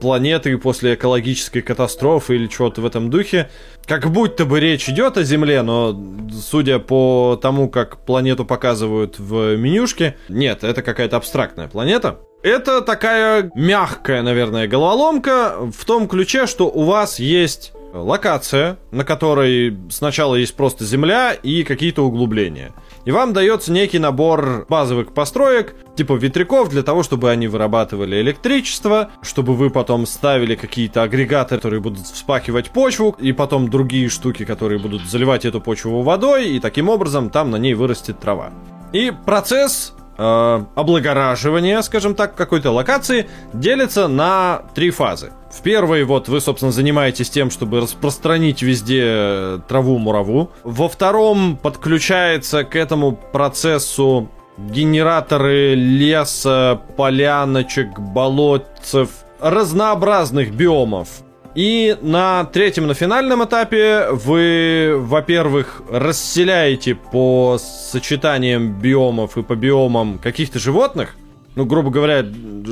планеты 0.00 0.58
после 0.58 0.94
экологической 0.94 1.60
катастрофы 1.60 2.34
или 2.34 2.46
чего-то 2.46 2.80
в 2.80 2.86
этом 2.86 3.10
духе. 3.10 3.50
Как 3.86 4.10
будто 4.10 4.44
бы 4.44 4.60
речь 4.60 4.88
идет 4.88 5.16
о 5.16 5.22
Земле, 5.22 5.62
но 5.62 5.98
судя 6.32 6.78
по 6.78 7.38
тому, 7.40 7.68
как 7.68 8.04
планету 8.04 8.44
показывают 8.44 9.18
в 9.18 9.56
менюшке, 9.56 10.16
нет, 10.28 10.64
это 10.64 10.82
какая-то 10.82 11.16
абстрактная 11.16 11.68
планета. 11.68 12.18
Это 12.42 12.80
такая 12.80 13.50
мягкая, 13.54 14.22
наверное, 14.22 14.66
головоломка 14.66 15.54
в 15.72 15.84
том 15.84 16.08
ключе, 16.08 16.46
что 16.46 16.68
у 16.68 16.82
вас 16.82 17.20
есть 17.20 17.72
локация, 17.92 18.78
на 18.90 19.04
которой 19.04 19.76
сначала 19.90 20.34
есть 20.34 20.54
просто 20.56 20.84
земля 20.84 21.34
и 21.34 21.62
какие-то 21.62 22.04
углубления. 22.04 22.72
И 23.04 23.10
вам 23.10 23.32
дается 23.32 23.72
некий 23.72 23.98
набор 23.98 24.66
базовых 24.68 25.12
построек, 25.12 25.74
типа 25.96 26.14
ветряков, 26.14 26.68
для 26.68 26.82
того, 26.82 27.02
чтобы 27.02 27.30
они 27.30 27.48
вырабатывали 27.48 28.20
электричество, 28.20 29.10
чтобы 29.22 29.54
вы 29.54 29.70
потом 29.70 30.06
ставили 30.06 30.54
какие-то 30.54 31.02
агрегаты, 31.02 31.56
которые 31.56 31.80
будут 31.80 32.06
вспахивать 32.06 32.70
почву, 32.70 33.16
и 33.18 33.32
потом 33.32 33.68
другие 33.68 34.08
штуки, 34.08 34.44
которые 34.44 34.78
будут 34.78 35.02
заливать 35.02 35.44
эту 35.44 35.60
почву 35.60 36.02
водой, 36.02 36.50
и 36.50 36.60
таким 36.60 36.88
образом 36.88 37.30
там 37.30 37.50
на 37.50 37.56
ней 37.56 37.74
вырастет 37.74 38.18
трава. 38.20 38.50
И 38.92 39.12
процесс 39.24 39.94
э, 40.18 40.64
облагораживания, 40.74 41.80
скажем 41.82 42.14
так, 42.14 42.34
какой-то 42.34 42.70
локации 42.70 43.28
делится 43.52 44.08
на 44.08 44.62
три 44.74 44.90
фазы. 44.90 45.32
В 45.50 45.62
первой 45.62 46.04
вот 46.04 46.28
вы, 46.28 46.40
собственно, 46.40 46.72
занимаетесь 46.72 47.28
тем, 47.28 47.50
чтобы 47.50 47.80
распространить 47.80 48.62
везде 48.62 49.60
траву-мураву. 49.68 50.50
Во 50.64 50.88
втором 50.88 51.58
подключается 51.58 52.64
к 52.64 52.74
этому 52.76 53.12
процессу 53.12 54.30
генераторы 54.58 55.74
леса, 55.74 56.80
поляночек, 56.96 57.98
болотцев, 57.98 59.10
разнообразных 59.40 60.54
биомов. 60.54 61.08
И 61.54 61.96
на 62.00 62.44
третьем, 62.44 62.86
на 62.86 62.94
финальном 62.94 63.44
этапе 63.44 64.06
вы, 64.10 64.94
во-первых, 64.96 65.82
расселяете 65.90 66.94
по 66.94 67.58
сочетаниям 67.58 68.80
биомов 68.80 69.36
и 69.36 69.42
по 69.42 69.54
биомам 69.54 70.18
каких-то 70.18 70.58
животных. 70.58 71.16
Ну, 71.54 71.66
грубо 71.66 71.90
говоря, 71.90 72.24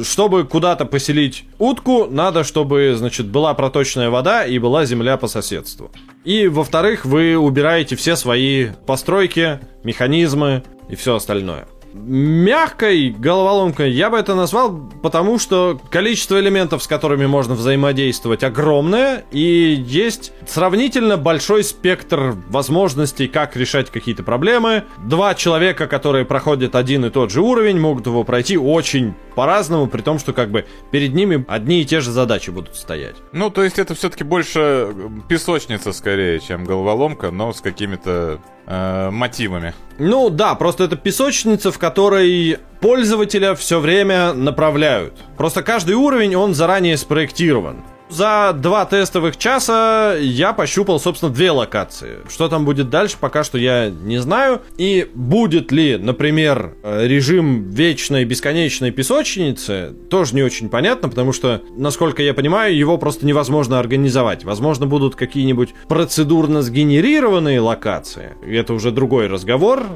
чтобы 0.04 0.44
куда-то 0.44 0.86
поселить 0.86 1.44
утку, 1.58 2.06
надо, 2.06 2.44
чтобы, 2.44 2.94
значит, 2.96 3.26
была 3.26 3.52
проточная 3.52 4.08
вода 4.08 4.46
и 4.46 4.58
была 4.58 4.86
земля 4.86 5.18
по 5.18 5.28
соседству. 5.28 5.90
И, 6.24 6.48
во-вторых, 6.48 7.04
вы 7.04 7.36
убираете 7.36 7.96
все 7.96 8.16
свои 8.16 8.68
постройки, 8.86 9.60
механизмы 9.84 10.62
и 10.90 10.96
все 10.96 11.14
остальное. 11.14 11.66
Мягкой 11.92 13.10
головоломкой 13.10 13.90
я 13.90 14.10
бы 14.10 14.18
это 14.18 14.34
назвал, 14.34 14.80
потому 15.02 15.38
что 15.38 15.80
количество 15.90 16.38
элементов, 16.38 16.82
с 16.82 16.86
которыми 16.86 17.26
можно 17.26 17.54
взаимодействовать, 17.54 18.44
огромное, 18.44 19.24
и 19.32 19.82
есть 19.86 20.32
сравнительно 20.46 21.16
большой 21.16 21.64
спектр 21.64 22.36
возможностей, 22.48 23.26
как 23.26 23.56
решать 23.56 23.90
какие-то 23.90 24.22
проблемы. 24.22 24.84
Два 24.98 25.34
человека, 25.34 25.88
которые 25.88 26.24
проходят 26.24 26.74
один 26.76 27.04
и 27.04 27.10
тот 27.10 27.30
же 27.30 27.40
уровень, 27.40 27.80
могут 27.80 28.06
его 28.06 28.22
пройти 28.24 28.56
очень 28.56 29.14
по-разному, 29.34 29.86
при 29.86 30.02
том, 30.02 30.18
что 30.18 30.32
как 30.32 30.50
бы 30.50 30.66
перед 30.90 31.14
ними 31.14 31.44
одни 31.48 31.80
и 31.80 31.84
те 31.84 32.00
же 32.00 32.10
задачи 32.12 32.50
будут 32.50 32.76
стоять. 32.76 33.16
Ну, 33.32 33.50
то 33.50 33.62
есть 33.62 33.78
это 33.78 33.94
все-таки 33.94 34.24
больше 34.24 34.94
песочница 35.28 35.92
скорее, 35.92 36.40
чем 36.40 36.64
головоломка, 36.64 37.30
но 37.30 37.52
с 37.52 37.60
какими-то 37.60 38.40
э, 38.66 39.10
мотивами. 39.10 39.74
Ну 39.98 40.30
да, 40.30 40.54
просто 40.54 40.84
это 40.84 40.96
песочница, 40.96 41.70
в 41.72 41.78
которой 41.80 42.58
пользователя 42.80 43.56
все 43.56 43.80
время 43.80 44.32
направляют. 44.32 45.14
Просто 45.36 45.62
каждый 45.62 45.96
уровень, 45.96 46.36
он 46.36 46.54
заранее 46.54 46.96
спроектирован. 46.96 47.82
За 48.10 48.52
два 48.52 48.86
тестовых 48.86 49.36
часа 49.36 50.16
я 50.18 50.52
пощупал, 50.52 50.98
собственно, 50.98 51.32
две 51.32 51.52
локации. 51.52 52.16
Что 52.28 52.48
там 52.48 52.64
будет 52.64 52.90
дальше, 52.90 53.16
пока 53.20 53.44
что 53.44 53.56
я 53.56 53.88
не 53.88 54.18
знаю. 54.18 54.62
И 54.76 55.08
будет 55.14 55.70
ли, 55.70 55.96
например, 55.96 56.74
режим 56.82 57.70
вечной 57.70 58.24
бесконечной 58.24 58.90
песочницы, 58.90 59.94
тоже 60.10 60.34
не 60.34 60.42
очень 60.42 60.68
понятно, 60.68 61.08
потому 61.08 61.32
что, 61.32 61.62
насколько 61.76 62.20
я 62.20 62.34
понимаю, 62.34 62.76
его 62.76 62.98
просто 62.98 63.24
невозможно 63.24 63.78
организовать. 63.78 64.42
Возможно, 64.42 64.86
будут 64.86 65.14
какие-нибудь 65.14 65.72
процедурно 65.86 66.62
сгенерированные 66.62 67.60
локации. 67.60 68.34
Это 68.44 68.74
уже 68.74 68.90
другой 68.90 69.28
разговор. 69.28 69.86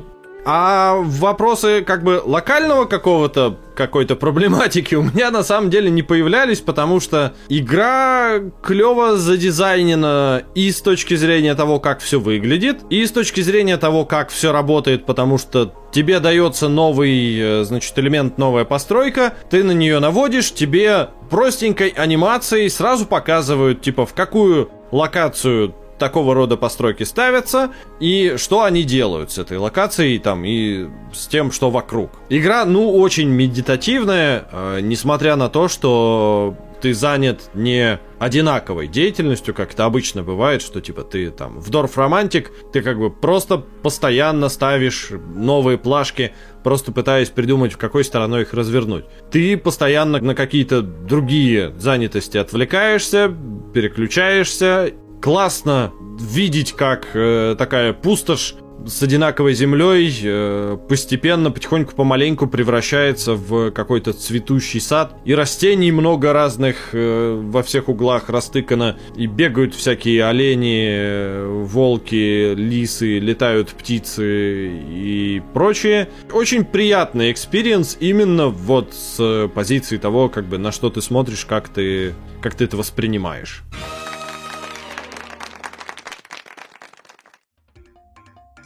А 0.44 0.96
вопросы 1.02 1.82
как 1.82 2.02
бы 2.02 2.20
локального 2.24 2.84
какого-то 2.84 3.58
какой-то 3.74 4.14
проблематики 4.14 4.94
у 4.94 5.02
меня 5.02 5.30
на 5.30 5.42
самом 5.42 5.70
деле 5.70 5.90
не 5.90 6.02
появлялись, 6.02 6.60
потому 6.60 7.00
что 7.00 7.34
игра 7.48 8.40
клево 8.62 9.16
задизайнена 9.16 10.44
и 10.54 10.70
с 10.70 10.80
точки 10.80 11.14
зрения 11.14 11.54
того, 11.54 11.80
как 11.80 12.00
все 12.00 12.20
выглядит, 12.20 12.82
и 12.90 13.04
с 13.04 13.10
точки 13.10 13.40
зрения 13.40 13.76
того, 13.76 14.04
как 14.04 14.30
все 14.30 14.52
работает, 14.52 15.06
потому 15.06 15.38
что 15.38 15.74
тебе 15.92 16.20
дается 16.20 16.68
новый, 16.68 17.38
э, 17.38 17.64
значит, 17.64 17.98
элемент, 17.98 18.38
новая 18.38 18.64
постройка, 18.64 19.34
ты 19.50 19.64
на 19.64 19.72
нее 19.72 19.98
наводишь, 19.98 20.52
тебе 20.52 21.08
простенькой 21.30 21.88
анимацией 21.88 22.70
сразу 22.70 23.06
показывают, 23.06 23.82
типа, 23.82 24.06
в 24.06 24.14
какую 24.14 24.70
локацию 24.92 25.74
такого 25.98 26.34
рода 26.34 26.56
постройки 26.56 27.02
ставятся 27.02 27.70
и 28.00 28.34
что 28.36 28.62
они 28.64 28.82
делают 28.84 29.32
с 29.32 29.38
этой 29.38 29.58
локацией 29.58 30.18
там 30.18 30.44
и 30.44 30.86
с 31.12 31.26
тем, 31.26 31.52
что 31.52 31.70
вокруг. 31.70 32.10
Игра, 32.28 32.64
ну, 32.64 32.92
очень 32.92 33.28
медитативная, 33.28 34.46
э, 34.50 34.80
несмотря 34.80 35.36
на 35.36 35.48
то, 35.48 35.68
что 35.68 36.56
ты 36.84 36.92
занят 36.92 37.48
не 37.54 37.98
одинаковой 38.18 38.88
деятельностью, 38.88 39.54
как 39.54 39.72
это 39.72 39.86
обычно 39.86 40.22
бывает, 40.22 40.60
что 40.60 40.82
типа 40.82 41.02
ты 41.02 41.30
там 41.30 41.58
в 41.58 41.70
Дорф 41.70 41.96
Романтик, 41.96 42.52
ты 42.74 42.82
как 42.82 42.98
бы 42.98 43.10
просто 43.10 43.56
постоянно 43.56 44.50
ставишь 44.50 45.08
новые 45.34 45.78
плашки, 45.78 46.32
просто 46.62 46.92
пытаясь 46.92 47.30
придумать, 47.30 47.72
в 47.72 47.78
какой 47.78 48.04
стороной 48.04 48.42
их 48.42 48.52
развернуть. 48.52 49.06
Ты 49.30 49.56
постоянно 49.56 50.20
на 50.20 50.34
какие-то 50.34 50.82
другие 50.82 51.72
занятости 51.78 52.36
отвлекаешься, 52.36 53.34
переключаешься 53.72 54.92
классно 55.24 55.90
видеть, 56.20 56.74
как 56.74 57.06
э, 57.14 57.56
такая 57.56 57.94
пустошь 57.94 58.56
с 58.86 59.02
одинаковой 59.02 59.54
землей 59.54 60.14
э, 60.22 60.76
постепенно, 60.86 61.50
потихоньку, 61.50 61.94
помаленьку 61.94 62.46
превращается 62.46 63.32
в 63.32 63.70
какой-то 63.70 64.12
цветущий 64.12 64.82
сад. 64.82 65.16
И 65.24 65.34
растений 65.34 65.90
много 65.92 66.34
разных 66.34 66.90
э, 66.92 67.40
во 67.42 67.62
всех 67.62 67.88
углах 67.88 68.28
растыкано. 68.28 68.98
И 69.16 69.26
бегают 69.26 69.74
всякие 69.74 70.26
олени, 70.26 70.88
э, 70.90 71.46
волки, 71.46 72.54
лисы, 72.54 73.18
летают 73.18 73.70
птицы 73.70 74.68
и 74.76 75.42
прочее. 75.54 76.10
Очень 76.32 76.66
приятный 76.66 77.32
experience 77.32 77.96
именно 77.98 78.48
вот 78.48 78.92
с 78.92 79.48
позиции 79.54 79.96
того, 79.96 80.28
как 80.28 80.44
бы 80.44 80.58
на 80.58 80.70
что 80.70 80.90
ты 80.90 81.00
смотришь, 81.00 81.46
как 81.46 81.70
ты, 81.70 82.12
как 82.42 82.56
ты 82.56 82.64
это 82.64 82.76
воспринимаешь. 82.76 83.62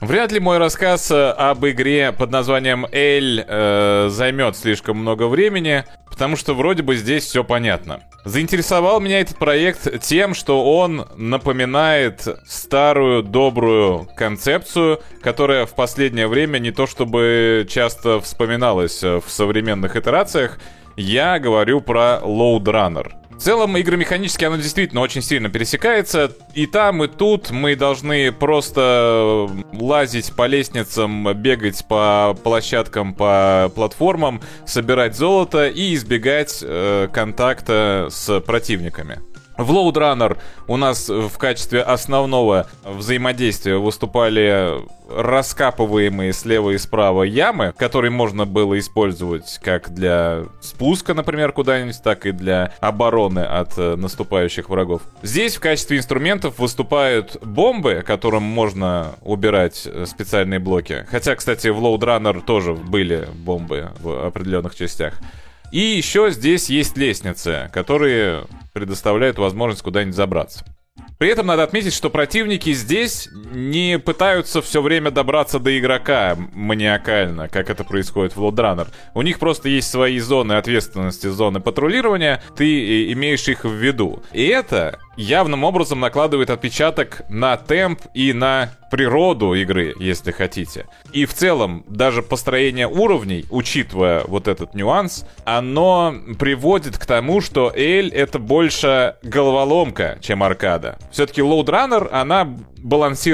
Вряд 0.00 0.30
ли 0.30 0.38
мой 0.38 0.58
рассказ 0.58 1.10
э, 1.10 1.30
об 1.30 1.66
игре 1.66 2.12
под 2.12 2.30
названием 2.30 2.86
Эль 2.92 3.44
э, 3.46 4.08
займет 4.10 4.56
слишком 4.56 4.98
много 4.98 5.26
времени, 5.26 5.84
потому 6.08 6.36
что 6.36 6.54
вроде 6.54 6.84
бы 6.84 6.94
здесь 6.94 7.24
все 7.24 7.42
понятно. 7.42 8.00
Заинтересовал 8.24 9.00
меня 9.00 9.20
этот 9.20 9.38
проект 9.38 10.00
тем, 10.02 10.34
что 10.34 10.78
он 10.78 11.08
напоминает 11.16 12.28
старую 12.46 13.24
добрую 13.24 14.08
концепцию, 14.16 15.00
которая 15.20 15.66
в 15.66 15.74
последнее 15.74 16.28
время 16.28 16.58
не 16.58 16.70
то 16.70 16.86
чтобы 16.86 17.66
часто 17.68 18.20
вспоминалась 18.20 19.02
в 19.02 19.24
современных 19.26 19.96
итерациях. 19.96 20.58
Я 20.96 21.40
говорю 21.40 21.80
про 21.80 22.20
Load 22.22 22.64
Runner. 22.64 23.17
В 23.38 23.40
целом, 23.40 23.78
игромеханически 23.78 24.44
оно 24.44 24.56
действительно 24.56 25.00
очень 25.00 25.22
сильно 25.22 25.48
пересекается. 25.48 26.32
И 26.54 26.66
там, 26.66 27.04
и 27.04 27.06
тут 27.06 27.52
мы 27.52 27.76
должны 27.76 28.32
просто 28.32 29.48
лазить 29.72 30.32
по 30.34 30.46
лестницам, 30.46 31.32
бегать 31.34 31.86
по 31.86 32.36
площадкам, 32.42 33.14
по 33.14 33.70
платформам, 33.72 34.42
собирать 34.66 35.16
золото 35.16 35.68
и 35.68 35.94
избегать 35.94 36.58
э, 36.62 37.08
контакта 37.12 38.08
с 38.10 38.40
противниками. 38.40 39.20
В 39.58 39.72
Load 39.72 39.94
Runner 39.94 40.38
у 40.68 40.76
нас 40.76 41.08
в 41.08 41.36
качестве 41.36 41.82
основного 41.82 42.68
взаимодействия 42.84 43.76
выступали 43.76 44.86
раскапываемые 45.10 46.32
слева 46.32 46.70
и 46.70 46.78
справа 46.78 47.24
ямы, 47.24 47.74
которые 47.76 48.12
можно 48.12 48.46
было 48.46 48.78
использовать 48.78 49.58
как 49.60 49.92
для 49.92 50.44
спуска, 50.60 51.12
например, 51.12 51.50
куда-нибудь, 51.50 52.00
так 52.04 52.26
и 52.26 52.30
для 52.30 52.72
обороны 52.78 53.40
от 53.40 53.76
э, 53.78 53.96
наступающих 53.96 54.68
врагов. 54.68 55.02
Здесь 55.22 55.56
в 55.56 55.60
качестве 55.60 55.98
инструментов 55.98 56.58
выступают 56.58 57.38
бомбы, 57.42 58.04
которым 58.06 58.44
можно 58.44 59.14
убирать 59.22 59.88
э, 59.90 60.06
специальные 60.06 60.60
блоки. 60.60 61.04
Хотя, 61.10 61.34
кстати, 61.34 61.66
в 61.68 61.78
Load 61.78 62.00
Runner 62.00 62.40
тоже 62.42 62.74
были 62.74 63.26
бомбы 63.34 63.90
в 63.98 64.26
определенных 64.26 64.76
частях. 64.76 65.14
И 65.70 65.80
еще 65.80 66.30
здесь 66.30 66.70
есть 66.70 66.96
лестницы, 66.96 67.70
которые 67.72 68.46
предоставляют 68.72 69.38
возможность 69.38 69.82
куда-нибудь 69.82 70.14
забраться. 70.14 70.64
При 71.18 71.28
этом 71.28 71.46
надо 71.46 71.64
отметить, 71.64 71.94
что 71.94 72.10
противники 72.10 72.72
здесь 72.72 73.28
не 73.52 73.98
пытаются 73.98 74.62
все 74.62 74.82
время 74.82 75.10
добраться 75.10 75.58
до 75.58 75.76
игрока 75.78 76.36
маниакально, 76.54 77.48
как 77.48 77.70
это 77.70 77.84
происходит 77.84 78.36
в 78.36 78.40
Лоудранер. 78.40 78.88
У 79.14 79.22
них 79.22 79.38
просто 79.38 79.68
есть 79.68 79.90
свои 79.90 80.18
зоны 80.18 80.54
ответственности, 80.54 81.26
зоны 81.28 81.60
патрулирования, 81.60 82.42
ты 82.56 83.12
имеешь 83.12 83.48
их 83.48 83.64
в 83.64 83.72
виду. 83.72 84.22
И 84.32 84.46
это 84.46 84.98
явным 85.16 85.64
образом 85.64 86.00
накладывает 86.00 86.48
отпечаток 86.48 87.22
на 87.28 87.56
темп 87.56 88.00
и 88.14 88.32
на 88.32 88.70
природу 88.90 89.52
игры, 89.54 89.94
если 89.98 90.30
хотите. 90.30 90.86
И 91.12 91.26
в 91.26 91.34
целом, 91.34 91.84
даже 91.88 92.22
построение 92.22 92.86
уровней, 92.86 93.44
учитывая 93.50 94.24
вот 94.24 94.48
этот 94.48 94.74
нюанс, 94.74 95.26
оно 95.44 96.14
приводит 96.38 96.96
к 96.96 97.04
тому, 97.04 97.40
что 97.40 97.70
Эль 97.74 98.08
это 98.08 98.38
больше 98.38 99.16
головоломка, 99.22 100.18
чем 100.22 100.42
аркада. 100.42 100.98
Все-таки 101.10 101.42
Load 101.42 101.66
Runner, 101.66 102.08
она 102.10 102.56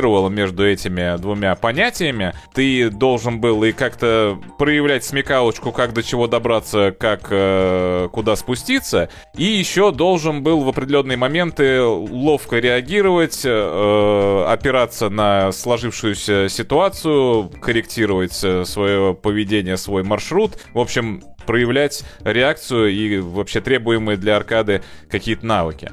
балансировала 0.05 0.29
между 0.29 0.67
этими 0.67 1.17
двумя 1.19 1.55
понятиями. 1.55 2.35
Ты 2.55 2.91
должен 2.91 3.41
был 3.41 3.65
и 3.65 3.73
как-то 3.73 4.39
проявлять 4.59 5.05
смекалочку, 5.05 5.73
как 5.73 5.93
до 5.93 6.03
чего 6.03 6.27
добраться, 6.27 6.95
как 6.99 7.29
э, 7.31 8.09
куда 8.13 8.37
спуститься. 8.37 9.09
И 9.37 9.45
еще 9.45 9.93
должен 9.93 10.43
был 10.43 10.61
в 10.61 10.69
определенные 10.69 11.17
моменты 11.17 11.83
ловко 11.83 12.59
реагировать, 12.59 13.43
э, 13.45 14.45
опираться 14.49 15.09
на 15.09 15.53
сложившуюся 15.53 16.49
ситуацию, 16.49 17.51
корректировать 17.61 18.39
э, 18.43 18.65
свое 18.65 19.15
поведение, 19.15 19.77
свой 19.77 20.03
маршрут. 20.03 20.53
В 20.75 20.79
общем, 20.79 21.23
проявлять 21.47 22.05
реакцию 22.25 22.91
и 22.93 23.19
вообще 23.19 23.61
требуемые 23.61 24.17
для 24.17 24.37
аркады 24.37 24.83
какие-то 25.11 25.47
навыки. 25.47 25.93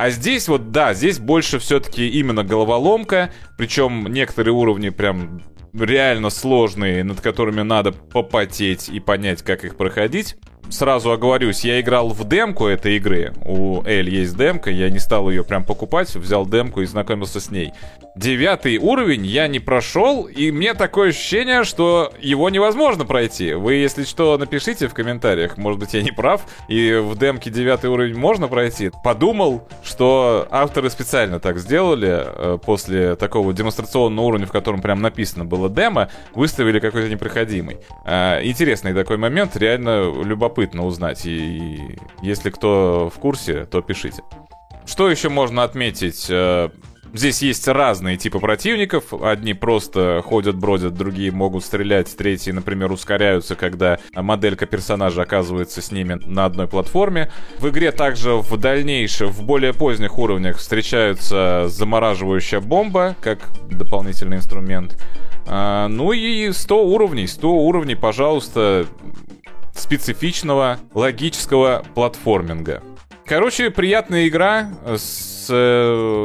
А 0.00 0.08
здесь 0.08 0.48
вот, 0.48 0.70
да, 0.70 0.94
здесь 0.94 1.18
больше 1.18 1.58
все-таки 1.58 2.08
именно 2.08 2.42
головоломка, 2.42 3.30
причем 3.58 4.06
некоторые 4.06 4.54
уровни 4.54 4.88
прям 4.88 5.42
реально 5.74 6.30
сложные, 6.30 7.04
над 7.04 7.20
которыми 7.20 7.60
надо 7.60 7.92
попотеть 7.92 8.88
и 8.88 8.98
понять, 8.98 9.42
как 9.42 9.62
их 9.62 9.76
проходить 9.76 10.36
сразу 10.72 11.12
оговорюсь, 11.12 11.64
я 11.64 11.80
играл 11.80 12.10
в 12.10 12.26
демку 12.26 12.66
этой 12.66 12.96
игры. 12.96 13.32
У 13.44 13.82
Эль 13.84 14.08
есть 14.08 14.36
демка, 14.36 14.70
я 14.70 14.90
не 14.90 14.98
стал 14.98 15.30
ее 15.30 15.44
прям 15.44 15.64
покупать, 15.64 16.14
взял 16.14 16.46
демку 16.46 16.80
и 16.80 16.86
знакомился 16.86 17.40
с 17.40 17.50
ней. 17.50 17.72
Девятый 18.16 18.76
уровень 18.78 19.24
я 19.24 19.46
не 19.46 19.60
прошел, 19.60 20.24
и 20.24 20.50
мне 20.50 20.74
такое 20.74 21.10
ощущение, 21.10 21.62
что 21.62 22.12
его 22.20 22.50
невозможно 22.50 23.04
пройти. 23.04 23.52
Вы, 23.52 23.74
если 23.74 24.02
что, 24.04 24.36
напишите 24.36 24.88
в 24.88 24.94
комментариях, 24.94 25.56
может 25.56 25.78
быть, 25.78 25.94
я 25.94 26.02
не 26.02 26.10
прав, 26.10 26.42
и 26.68 26.94
в 26.94 27.16
демке 27.16 27.50
девятый 27.50 27.88
уровень 27.88 28.16
можно 28.16 28.48
пройти. 28.48 28.90
Подумал, 29.04 29.68
что 29.84 30.48
авторы 30.50 30.90
специально 30.90 31.38
так 31.38 31.58
сделали, 31.58 32.24
э, 32.24 32.58
после 32.64 33.14
такого 33.14 33.52
демонстрационного 33.52 34.26
уровня, 34.26 34.46
в 34.46 34.52
котором 34.52 34.82
прям 34.82 35.00
написано 35.02 35.44
было 35.44 35.70
демо, 35.70 36.10
выставили 36.34 36.80
какой-то 36.80 37.08
непроходимый. 37.08 37.78
Э, 38.04 38.40
интересный 38.42 38.92
такой 38.92 39.18
момент, 39.18 39.56
реально 39.56 40.12
любопытно 40.24 40.84
узнать. 40.84 41.24
И, 41.26 41.96
если 42.22 42.50
кто 42.50 43.10
в 43.14 43.18
курсе, 43.20 43.66
то 43.66 43.82
пишите. 43.82 44.22
Что 44.84 45.08
еще 45.08 45.28
можно 45.28 45.62
отметить? 45.62 46.28
Здесь 47.12 47.42
есть 47.42 47.66
разные 47.66 48.16
типы 48.16 48.38
противников. 48.38 49.12
Одни 49.12 49.54
просто 49.54 50.22
ходят, 50.24 50.56
бродят, 50.56 50.94
другие 50.94 51.32
могут 51.32 51.64
стрелять, 51.64 52.14
третьи, 52.16 52.52
например, 52.52 52.92
ускоряются, 52.92 53.56
когда 53.56 53.98
моделька 54.14 54.66
персонажа 54.66 55.22
оказывается 55.22 55.82
с 55.82 55.90
ними 55.90 56.20
на 56.24 56.44
одной 56.44 56.68
платформе. 56.68 57.30
В 57.58 57.68
игре 57.68 57.90
также 57.92 58.36
в 58.36 58.56
дальнейшем, 58.56 59.28
в 59.28 59.42
более 59.42 59.74
поздних 59.74 60.18
уровнях 60.18 60.58
встречаются 60.58 61.66
замораживающая 61.68 62.60
бомба, 62.60 63.16
как 63.20 63.40
дополнительный 63.70 64.36
инструмент. 64.36 64.96
А, 65.46 65.88
ну 65.88 66.12
и 66.12 66.52
100 66.52 66.86
уровней. 66.86 67.26
100 67.26 67.52
уровней, 67.52 67.96
пожалуйста, 67.96 68.86
специфичного 69.74 70.78
логического 70.94 71.84
платформинга. 71.94 72.82
Короче, 73.30 73.70
приятная 73.70 74.26
игра 74.26 74.72
с 74.84 75.46
э, 75.48 75.54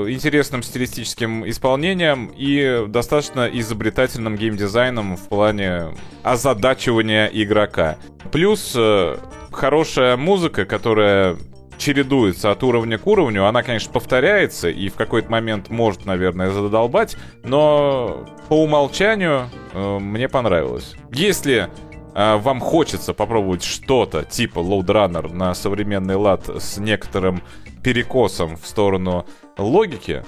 интересным 0.09 0.63
стилистическим 0.63 1.47
исполнением 1.47 2.33
и 2.35 2.85
достаточно 2.87 3.47
изобретательным 3.47 4.35
геймдизайном 4.35 5.15
в 5.15 5.29
плане 5.29 5.93
озадачивания 6.23 7.27
игрока. 7.27 7.97
Плюс 8.31 8.73
э, 8.75 9.17
хорошая 9.51 10.17
музыка, 10.17 10.65
которая 10.65 11.37
чередуется 11.77 12.49
от 12.49 12.63
уровня 12.63 12.97
к 12.97 13.05
уровню. 13.05 13.45
Она, 13.45 13.61
конечно, 13.61 13.93
повторяется 13.93 14.69
и 14.69 14.89
в 14.89 14.95
какой-то 14.95 15.29
момент 15.29 15.69
может, 15.69 16.05
наверное, 16.05 16.49
задолбать, 16.49 17.17
но 17.43 18.25
по 18.49 18.63
умолчанию 18.63 19.51
э, 19.73 19.99
мне 19.99 20.27
понравилось. 20.27 20.95
Если 21.11 21.69
вам 22.15 22.61
хочется 22.61 23.13
попробовать 23.13 23.63
что-то 23.63 24.23
типа 24.23 24.59
Runner 24.59 25.33
на 25.33 25.53
современный 25.53 26.15
лад 26.15 26.49
с 26.49 26.77
некоторым 26.77 27.43
перекосом 27.83 28.55
в 28.55 28.65
сторону 28.65 29.25
логики, 29.57 30.23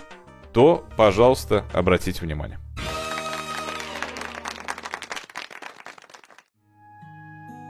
то, 0.52 0.86
пожалуйста, 0.98 1.64
обратите 1.74 2.22
внимание. 2.22 2.60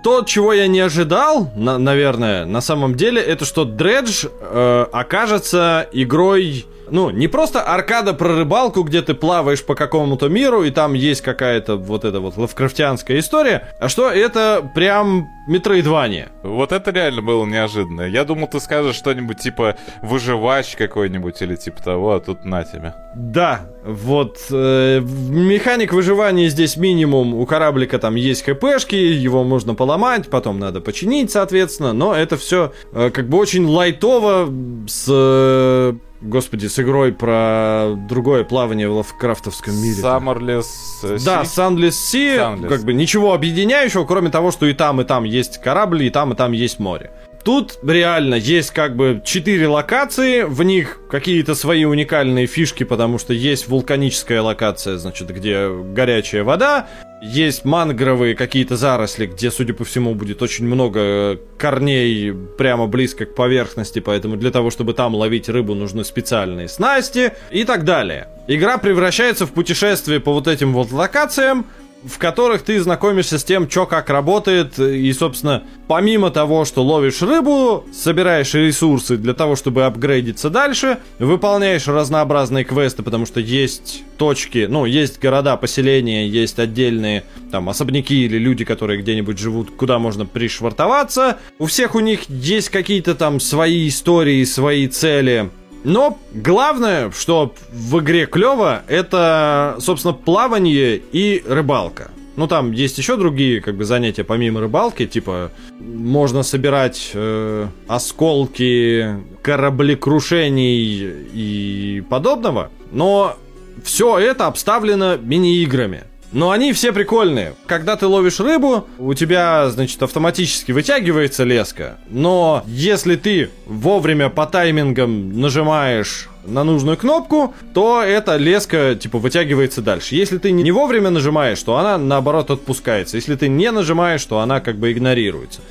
То, 0.03 0.23
чего 0.23 0.53
я 0.53 0.67
не 0.67 0.79
ожидал, 0.79 1.51
на, 1.55 1.77
наверное, 1.77 2.45
на 2.45 2.61
самом 2.61 2.95
деле, 2.95 3.21
это 3.21 3.45
что 3.45 3.65
Дредж 3.65 4.25
э, 4.25 4.85
окажется 4.91 5.87
игрой 5.91 6.65
ну, 6.89 7.09
не 7.09 7.27
просто 7.27 7.61
аркада 7.61 8.13
про 8.13 8.35
рыбалку, 8.35 8.83
где 8.83 9.01
ты 9.01 9.13
плаваешь 9.13 9.63
по 9.65 9.75
какому-то 9.75 10.29
миру, 10.29 10.63
и 10.63 10.71
там 10.71 10.93
есть 10.93 11.21
какая-то 11.21 11.75
вот 11.75 12.05
эта 12.05 12.19
вот 12.19 12.37
лавкрафтианская 12.37 13.19
история, 13.19 13.73
а 13.79 13.89
что 13.89 14.09
это 14.09 14.69
прям 14.75 15.27
метроидвания. 15.47 16.29
Вот 16.43 16.71
это 16.71 16.91
реально 16.91 17.21
было 17.21 17.45
неожиданно. 17.45 18.01
Я 18.01 18.25
думал, 18.25 18.47
ты 18.47 18.59
скажешь 18.59 18.95
что-нибудь 18.95 19.39
типа 19.39 19.77
выживач 20.01 20.75
какой-нибудь 20.75 21.41
или 21.41 21.55
типа 21.55 21.81
того, 21.81 22.13
а 22.13 22.19
тут 22.19 22.45
на 22.45 22.63
тебе. 22.63 22.93
Да, 23.15 23.67
вот 23.83 24.37
э, 24.51 24.99
механик 24.99 25.93
выживания 25.93 26.49
здесь 26.49 26.77
минимум. 26.77 27.33
У 27.33 27.45
кораблика 27.45 27.97
там 27.97 28.15
есть 28.15 28.43
хпшки, 28.43 28.95
его 28.95 29.43
можно 29.43 29.73
поломать, 29.73 30.29
потом 30.29 30.59
надо 30.59 30.81
починить, 30.81 31.31
соответственно, 31.31 31.93
но 31.93 32.13
это 32.13 32.37
все 32.37 32.73
э, 32.91 33.09
как 33.11 33.29
бы 33.29 33.37
очень 33.37 33.65
лайтово 33.65 34.49
с 34.87 35.05
э, 35.07 35.93
Господи, 36.21 36.67
с 36.67 36.79
игрой 36.79 37.13
про 37.13 37.93
другое 38.09 38.43
плавание 38.43 38.89
в 38.89 38.95
лавкрафтовском 38.97 39.75
мире. 39.75 40.01
Summerless 40.01 40.65
Sea? 41.03 41.23
Да, 41.23 41.43
Sunless 41.43 41.89
Sea, 41.89 42.37
Sunless. 42.37 42.67
как 42.67 42.83
бы 42.83 42.93
ничего 42.93 43.33
объединяющего, 43.33 44.05
кроме 44.05 44.29
того, 44.29 44.51
что 44.51 44.65
и 44.65 44.73
там, 44.73 44.99
и 45.01 45.03
там 45.03 45.23
есть 45.25 45.61
корабль, 45.61 46.03
и 46.03 46.09
там, 46.09 46.33
и 46.33 46.35
там 46.35 46.53
есть 46.53 46.79
море. 46.79 47.11
Тут 47.43 47.79
реально 47.81 48.35
есть 48.35 48.71
как 48.71 48.95
бы 48.95 49.21
четыре 49.23 49.67
локации, 49.67 50.41
в 50.41 50.63
них 50.63 50.99
какие-то 51.09 51.55
свои 51.55 51.85
уникальные 51.85 52.45
фишки, 52.45 52.83
потому 52.83 53.19
что 53.19 53.33
есть 53.33 53.67
вулканическая 53.69 54.41
локация, 54.41 54.97
значит, 54.97 55.29
где 55.29 55.69
горячая 55.69 56.43
вода, 56.43 56.87
есть 57.21 57.65
мангровые 57.65 58.35
какие-то 58.35 58.77
заросли, 58.77 59.25
где, 59.25 59.49
судя 59.49 59.73
по 59.73 59.83
всему, 59.83 60.13
будет 60.13 60.41
очень 60.41 60.65
много 60.65 61.39
корней 61.57 62.33
прямо 62.57 62.87
близко 62.87 63.25
к 63.25 63.35
поверхности, 63.35 63.99
поэтому 63.99 64.37
для 64.37 64.51
того, 64.51 64.69
чтобы 64.69 64.93
там 64.93 65.15
ловить 65.15 65.49
рыбу, 65.49 65.73
нужны 65.73 66.03
специальные 66.03 66.67
снасти 66.67 67.33
и 67.51 67.63
так 67.63 67.83
далее. 67.83 68.27
Игра 68.47 68.77
превращается 68.77 69.45
в 69.45 69.51
путешествие 69.51 70.19
по 70.19 70.31
вот 70.31 70.47
этим 70.47 70.73
вот 70.73 70.91
локациям, 70.91 71.65
в 72.03 72.17
которых 72.17 72.61
ты 72.61 72.79
знакомишься 72.79 73.39
с 73.39 73.43
тем, 73.43 73.69
что 73.69 73.85
как 73.85 74.09
работает, 74.09 74.79
и, 74.79 75.11
собственно, 75.13 75.63
помимо 75.87 76.29
того, 76.29 76.65
что 76.65 76.83
ловишь 76.83 77.21
рыбу, 77.21 77.85
собираешь 77.93 78.53
ресурсы 78.53 79.17
для 79.17 79.33
того, 79.33 79.55
чтобы 79.55 79.85
апгрейдиться 79.85 80.49
дальше, 80.49 80.99
выполняешь 81.19 81.87
разнообразные 81.87 82.63
квесты, 82.63 83.03
потому 83.03 83.25
что 83.25 83.39
есть 83.39 84.03
точки, 84.17 84.67
ну, 84.69 84.85
есть 84.85 85.19
города, 85.19 85.57
поселения, 85.57 86.27
есть 86.27 86.59
отдельные 86.59 87.23
там 87.51 87.69
особняки 87.69 88.25
или 88.25 88.37
люди, 88.37 88.65
которые 88.65 89.01
где-нибудь 89.01 89.37
живут, 89.37 89.71
куда 89.71 89.99
можно 89.99 90.25
пришвартоваться. 90.25 91.37
У 91.59 91.65
всех 91.65 91.95
у 91.95 91.99
них 91.99 92.29
есть 92.29 92.69
какие-то 92.69 93.15
там 93.15 93.39
свои 93.39 93.87
истории, 93.87 94.43
свои 94.43 94.87
цели, 94.87 95.49
но 95.87 96.17
главное, 96.33 97.11
что 97.11 97.55
в 97.71 97.99
игре 97.99 98.25
клево, 98.25 98.83
это, 98.89 99.77
собственно, 99.79 100.13
плавание 100.13 100.97
и 100.97 101.41
рыбалка. 101.47 102.11
Ну, 102.35 102.45
там 102.45 102.73
есть 102.73 102.97
еще 102.97 103.15
другие, 103.15 103.61
как 103.61 103.77
бы, 103.77 103.85
занятия 103.85 104.25
помимо 104.25 104.59
рыбалки, 104.59 105.05
типа, 105.05 105.49
можно 105.79 106.43
собирать 106.43 107.11
э, 107.13 107.67
осколки 107.87 109.15
кораблекрушений 109.41 111.25
и 111.33 112.03
подобного, 112.09 112.69
но 112.91 113.37
все 113.81 114.19
это 114.19 114.47
обставлено 114.47 115.15
мини-играми. 115.15 116.03
Но 116.31 116.51
они 116.51 116.73
все 116.73 116.91
прикольные. 116.91 117.55
Когда 117.67 117.95
ты 117.95 118.05
ловишь 118.05 118.39
рыбу, 118.39 118.85
у 118.97 119.13
тебя, 119.13 119.69
значит, 119.69 120.01
автоматически 120.03 120.71
вытягивается 120.73 121.43
леска. 121.43 121.97
Но 122.09 122.63
если 122.67 123.15
ты 123.15 123.49
вовремя 123.65 124.29
по 124.29 124.45
таймингам 124.45 125.39
нажимаешь 125.39 126.29
на 126.45 126.63
нужную 126.63 126.97
кнопку, 126.97 127.53
то 127.73 128.01
эта 128.01 128.35
леска, 128.35 128.95
типа, 128.95 129.19
вытягивается 129.19 129.81
дальше. 129.81 130.15
Если 130.15 130.37
ты 130.37 130.51
не 130.51 130.71
вовремя 130.71 131.09
нажимаешь, 131.09 131.61
то 131.63 131.77
она, 131.77 131.97
наоборот, 131.97 132.51
отпускается. 132.51 133.17
Если 133.17 133.35
ты 133.35 133.47
не 133.47 133.71
нажимаешь, 133.71 134.23
то 134.25 134.39
она, 134.39 134.59
как 134.59 134.77
бы, 134.77 134.91
игнорируется. 134.91 135.61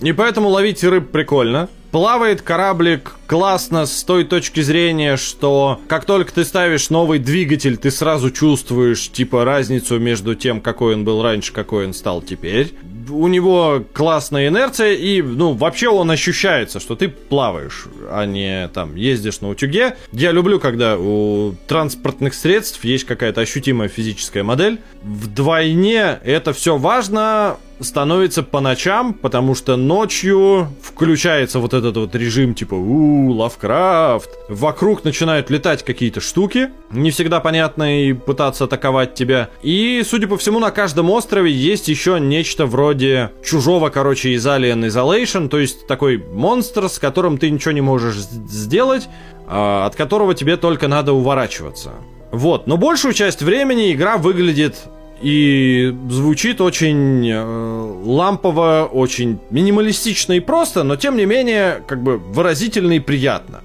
И 0.00 0.12
поэтому 0.12 0.48
ловить 0.48 0.84
рыб 0.84 1.10
прикольно. 1.10 1.68
Плавает 1.96 2.42
кораблик 2.42 3.16
классно 3.26 3.86
с 3.86 4.04
той 4.04 4.24
точки 4.24 4.60
зрения, 4.60 5.16
что 5.16 5.80
как 5.88 6.04
только 6.04 6.30
ты 6.30 6.44
ставишь 6.44 6.90
новый 6.90 7.18
двигатель, 7.18 7.78
ты 7.78 7.90
сразу 7.90 8.30
чувствуешь, 8.30 9.10
типа, 9.10 9.46
разницу 9.46 9.98
между 9.98 10.34
тем, 10.34 10.60
какой 10.60 10.92
он 10.92 11.04
был 11.04 11.22
раньше, 11.22 11.54
какой 11.54 11.86
он 11.86 11.94
стал 11.94 12.20
теперь. 12.20 12.74
У 13.08 13.28
него 13.28 13.82
классная 13.94 14.48
инерция, 14.48 14.92
и, 14.92 15.22
ну, 15.22 15.54
вообще 15.54 15.88
он 15.88 16.10
ощущается, 16.10 16.80
что 16.80 16.96
ты 16.96 17.08
плаваешь, 17.08 17.86
а 18.10 18.26
не 18.26 18.68
там 18.68 18.94
ездишь 18.94 19.40
на 19.40 19.48
утюге. 19.48 19.96
Я 20.12 20.32
люблю, 20.32 20.60
когда 20.60 20.98
у 20.98 21.54
транспортных 21.66 22.34
средств 22.34 22.84
есть 22.84 23.04
какая-то 23.04 23.40
ощутимая 23.40 23.88
физическая 23.88 24.42
модель. 24.42 24.80
Вдвойне 25.02 26.18
это 26.24 26.52
все 26.52 26.76
важно, 26.76 27.56
становится 27.80 28.42
по 28.42 28.60
ночам, 28.60 29.14
потому 29.14 29.54
что 29.54 29.76
ночью 29.76 30.68
включается 30.82 31.58
вот 31.58 31.74
этот 31.74 31.96
вот 31.96 32.14
режим 32.14 32.54
типа 32.54 32.74
у 32.74 33.30
Лавкрафт. 33.32 34.30
Вокруг 34.48 35.04
начинают 35.04 35.50
летать 35.50 35.84
какие-то 35.84 36.20
штуки, 36.20 36.70
не 36.90 37.10
всегда 37.10 37.40
понятные, 37.40 38.10
и 38.10 38.12
пытаться 38.12 38.64
атаковать 38.64 39.14
тебя. 39.14 39.50
И, 39.62 40.02
судя 40.08 40.28
по 40.28 40.36
всему, 40.36 40.58
на 40.58 40.70
каждом 40.70 41.10
острове 41.10 41.52
есть 41.52 41.88
еще 41.88 42.18
нечто 42.20 42.66
вроде 42.66 43.30
чужого, 43.44 43.90
короче, 43.90 44.30
из 44.30 44.46
Alien 44.46 44.86
Isolation, 44.86 45.48
то 45.48 45.58
есть 45.58 45.86
такой 45.86 46.18
монстр, 46.18 46.88
с 46.88 46.98
которым 46.98 47.38
ты 47.38 47.50
ничего 47.50 47.72
не 47.72 47.80
можешь 47.80 48.16
сделать, 48.16 49.08
а, 49.46 49.86
от 49.86 49.96
которого 49.96 50.34
тебе 50.34 50.56
только 50.56 50.88
надо 50.88 51.12
уворачиваться. 51.12 51.92
Вот, 52.32 52.66
но 52.66 52.76
большую 52.76 53.14
часть 53.14 53.42
времени 53.42 53.92
игра 53.92 54.16
выглядит 54.16 54.76
и 55.22 55.94
звучит 56.10 56.60
очень 56.60 57.28
э, 57.30 58.02
лампово, 58.04 58.88
очень 58.90 59.38
минималистично 59.50 60.34
и 60.34 60.40
просто, 60.40 60.82
но 60.82 60.96
тем 60.96 61.16
не 61.16 61.24
менее, 61.24 61.82
как 61.86 62.02
бы 62.02 62.18
выразительно 62.18 62.92
и 62.92 63.00
приятно. 63.00 63.62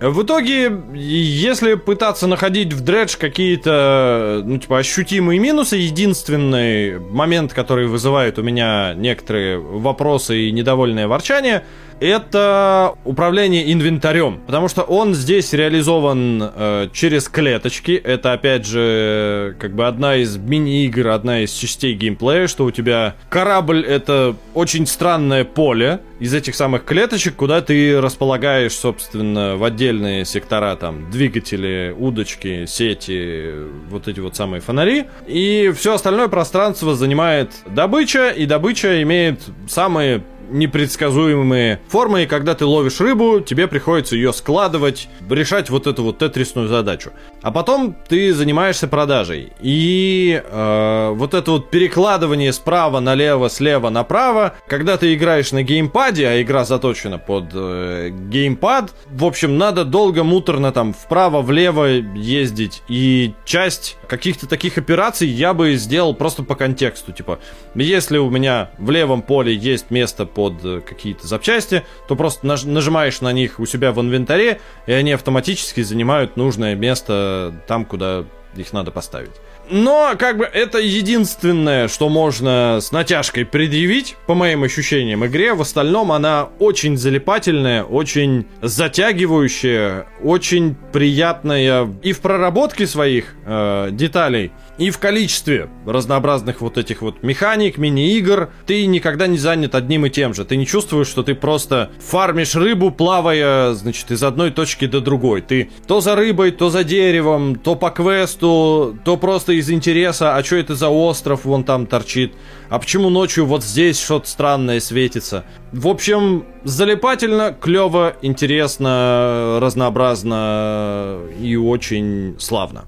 В 0.00 0.24
итоге, 0.24 0.72
если 0.92 1.74
пытаться 1.74 2.26
находить 2.26 2.72
в 2.72 2.82
Дредж 2.82 3.16
какие-то, 3.16 4.42
ну, 4.44 4.58
типа, 4.58 4.78
ощутимые 4.78 5.38
минусы, 5.38 5.76
единственный 5.76 6.98
момент, 6.98 7.54
который 7.54 7.86
вызывает 7.86 8.38
у 8.38 8.42
меня 8.42 8.92
некоторые 8.94 9.58
вопросы 9.58 10.48
и 10.48 10.52
недовольное 10.52 11.08
ворчание– 11.08 11.64
это 12.00 12.94
управление 13.04 13.72
инвентарем, 13.72 14.40
потому 14.46 14.68
что 14.68 14.82
он 14.82 15.14
здесь 15.14 15.52
реализован 15.52 16.50
э, 16.54 16.88
через 16.92 17.28
клеточки. 17.28 17.92
Это 17.92 18.32
опять 18.32 18.66
же 18.66 19.56
как 19.58 19.74
бы 19.74 19.86
одна 19.86 20.16
из 20.16 20.36
мини-игр, 20.36 21.08
одна 21.08 21.40
из 21.40 21.52
частей 21.52 21.94
геймплея, 21.94 22.46
что 22.46 22.64
у 22.64 22.70
тебя 22.70 23.14
корабль 23.28 23.84
это 23.84 24.36
очень 24.54 24.86
странное 24.86 25.44
поле 25.44 26.00
из 26.20 26.32
этих 26.32 26.54
самых 26.54 26.84
клеточек, 26.84 27.34
куда 27.34 27.60
ты 27.60 28.00
располагаешь, 28.00 28.72
собственно, 28.72 29.56
в 29.56 29.64
отдельные 29.64 30.24
сектора, 30.24 30.76
там, 30.76 31.10
двигатели, 31.10 31.94
удочки, 31.96 32.66
сети, 32.66 33.50
вот 33.90 34.08
эти 34.08 34.20
вот 34.20 34.36
самые 34.36 34.60
фонари. 34.60 35.04
И 35.26 35.72
все 35.76 35.94
остальное 35.94 36.28
пространство 36.28 36.94
занимает 36.94 37.50
добыча, 37.66 38.30
и 38.30 38.46
добыча 38.46 39.02
имеет 39.02 39.40
самые 39.68 40.22
непредсказуемые 40.50 41.80
формы, 41.88 42.24
и 42.24 42.26
когда 42.26 42.54
ты 42.54 42.64
ловишь 42.64 43.00
рыбу, 43.00 43.40
тебе 43.40 43.66
приходится 43.66 44.16
ее 44.16 44.32
складывать, 44.32 45.08
решать 45.28 45.70
вот 45.70 45.86
эту 45.86 46.02
вот 46.02 46.18
тетрисную 46.18 46.68
задачу. 46.68 47.12
А 47.42 47.50
потом 47.50 47.96
ты 48.08 48.32
занимаешься 48.32 48.88
продажей. 48.88 49.52
И 49.60 50.42
э, 50.44 51.10
вот 51.14 51.34
это 51.34 51.50
вот 51.50 51.70
перекладывание 51.70 52.52
справа 52.52 53.00
налево, 53.00 53.48
слева 53.48 53.90
направо, 53.90 54.54
когда 54.66 54.96
ты 54.96 55.14
играешь 55.14 55.52
на 55.52 55.62
геймпаде, 55.62 56.26
а 56.26 56.42
игра 56.42 56.64
заточена 56.64 57.18
под 57.18 57.46
э, 57.52 58.10
геймпад, 58.10 58.94
в 59.06 59.24
общем, 59.24 59.58
надо 59.58 59.84
долго, 59.84 60.24
муторно 60.24 60.72
там 60.72 60.92
вправо-влево 60.92 61.86
ездить. 62.14 62.82
И 62.88 63.34
часть 63.44 63.96
каких-то 64.08 64.46
таких 64.46 64.78
операций 64.78 65.28
я 65.28 65.54
бы 65.54 65.74
сделал 65.74 66.14
просто 66.14 66.42
по 66.42 66.54
контексту. 66.54 67.12
Типа, 67.12 67.38
если 67.74 68.18
у 68.18 68.30
меня 68.30 68.70
в 68.78 68.90
левом 68.90 69.22
поле 69.22 69.54
есть 69.54 69.90
место 69.90 70.26
под 70.34 70.84
какие-то 70.84 71.26
запчасти, 71.26 71.84
то 72.08 72.16
просто 72.16 72.46
наж- 72.46 72.66
нажимаешь 72.66 73.20
на 73.20 73.32
них 73.32 73.60
у 73.60 73.66
себя 73.66 73.92
в 73.92 74.00
инвентаре, 74.00 74.60
и 74.86 74.92
они 74.92 75.12
автоматически 75.12 75.82
занимают 75.82 76.36
нужное 76.36 76.74
место 76.74 77.54
там, 77.66 77.84
куда 77.84 78.24
их 78.56 78.72
надо 78.72 78.90
поставить. 78.90 79.32
Но, 79.70 80.14
как 80.18 80.38
бы, 80.38 80.44
это 80.44 80.78
единственное, 80.78 81.88
что 81.88 82.08
можно 82.08 82.78
с 82.80 82.92
натяжкой 82.92 83.44
предъявить, 83.46 84.16
по 84.26 84.34
моим 84.34 84.62
ощущениям, 84.62 85.24
игре. 85.24 85.54
В 85.54 85.62
остальном 85.62 86.12
она 86.12 86.48
очень 86.58 86.96
залипательная, 86.96 87.82
очень 87.84 88.46
затягивающая, 88.62 90.06
очень 90.22 90.76
приятная 90.92 91.88
и 92.02 92.12
в 92.12 92.20
проработке 92.20 92.86
своих 92.86 93.34
э, 93.46 93.88
деталей, 93.92 94.52
и 94.78 94.90
в 94.90 94.98
количестве 94.98 95.68
разнообразных 95.86 96.60
вот 96.60 96.78
этих 96.78 97.02
вот 97.02 97.22
механик, 97.22 97.78
мини-игр. 97.78 98.50
Ты 98.66 98.86
никогда 98.86 99.26
не 99.26 99.38
занят 99.38 99.74
одним 99.74 100.06
и 100.06 100.10
тем 100.10 100.34
же. 100.34 100.44
Ты 100.44 100.56
не 100.56 100.66
чувствуешь, 100.66 101.06
что 101.06 101.22
ты 101.22 101.34
просто 101.34 101.90
фармишь 102.00 102.54
рыбу, 102.54 102.90
плавая, 102.90 103.72
значит, 103.72 104.10
из 104.10 104.22
одной 104.22 104.50
точки 104.50 104.86
до 104.86 105.00
другой. 105.00 105.42
Ты 105.42 105.70
то 105.86 106.00
за 106.00 106.16
рыбой, 106.16 106.50
то 106.50 106.70
за 106.70 106.84
деревом, 106.84 107.56
то 107.56 107.76
по 107.76 107.90
квесту, 107.90 108.98
то 109.04 109.16
просто 109.16 109.53
из 109.54 109.70
интереса, 109.70 110.36
а 110.36 110.44
что 110.44 110.56
это 110.56 110.74
за 110.74 110.88
остров 110.88 111.44
вон 111.44 111.64
там 111.64 111.86
торчит, 111.86 112.34
а 112.68 112.78
почему 112.78 113.10
ночью 113.10 113.46
вот 113.46 113.64
здесь 113.64 114.00
что-то 114.00 114.28
странное 114.28 114.80
светится. 114.80 115.44
В 115.72 115.88
общем, 115.88 116.46
залипательно, 116.64 117.52
клево, 117.52 118.16
интересно, 118.22 119.58
разнообразно 119.60 121.20
и 121.40 121.56
очень 121.56 122.36
славно. 122.38 122.86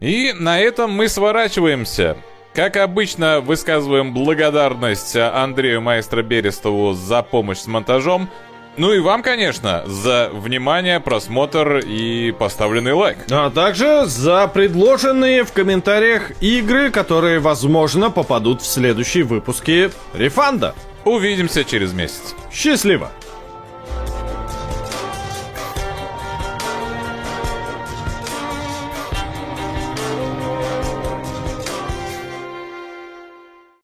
И 0.00 0.34
на 0.38 0.60
этом 0.60 0.90
мы 0.90 1.08
сворачиваемся. 1.08 2.18
Как 2.54 2.76
обычно, 2.76 3.40
высказываем 3.40 4.12
благодарность 4.14 5.16
Андрею 5.16 5.80
Маэстро 5.80 6.22
Берестову 6.22 6.92
за 6.92 7.22
помощь 7.22 7.58
с 7.58 7.66
монтажом. 7.66 8.28
Ну 8.76 8.92
и 8.92 8.98
вам, 8.98 9.22
конечно, 9.22 9.84
за 9.86 10.30
внимание, 10.32 10.98
просмотр 10.98 11.78
и 11.78 12.32
поставленный 12.32 12.92
лайк. 12.92 13.18
А 13.30 13.50
также 13.50 14.04
за 14.06 14.48
предложенные 14.48 15.44
в 15.44 15.52
комментариях 15.52 16.32
игры, 16.42 16.90
которые, 16.90 17.38
возможно, 17.38 18.10
попадут 18.10 18.62
в 18.62 18.66
следующие 18.66 19.24
выпуски 19.24 19.90
Рефанда. 20.12 20.74
Увидимся 21.04 21.64
через 21.64 21.92
месяц. 21.92 22.34
Счастливо! 22.52 23.10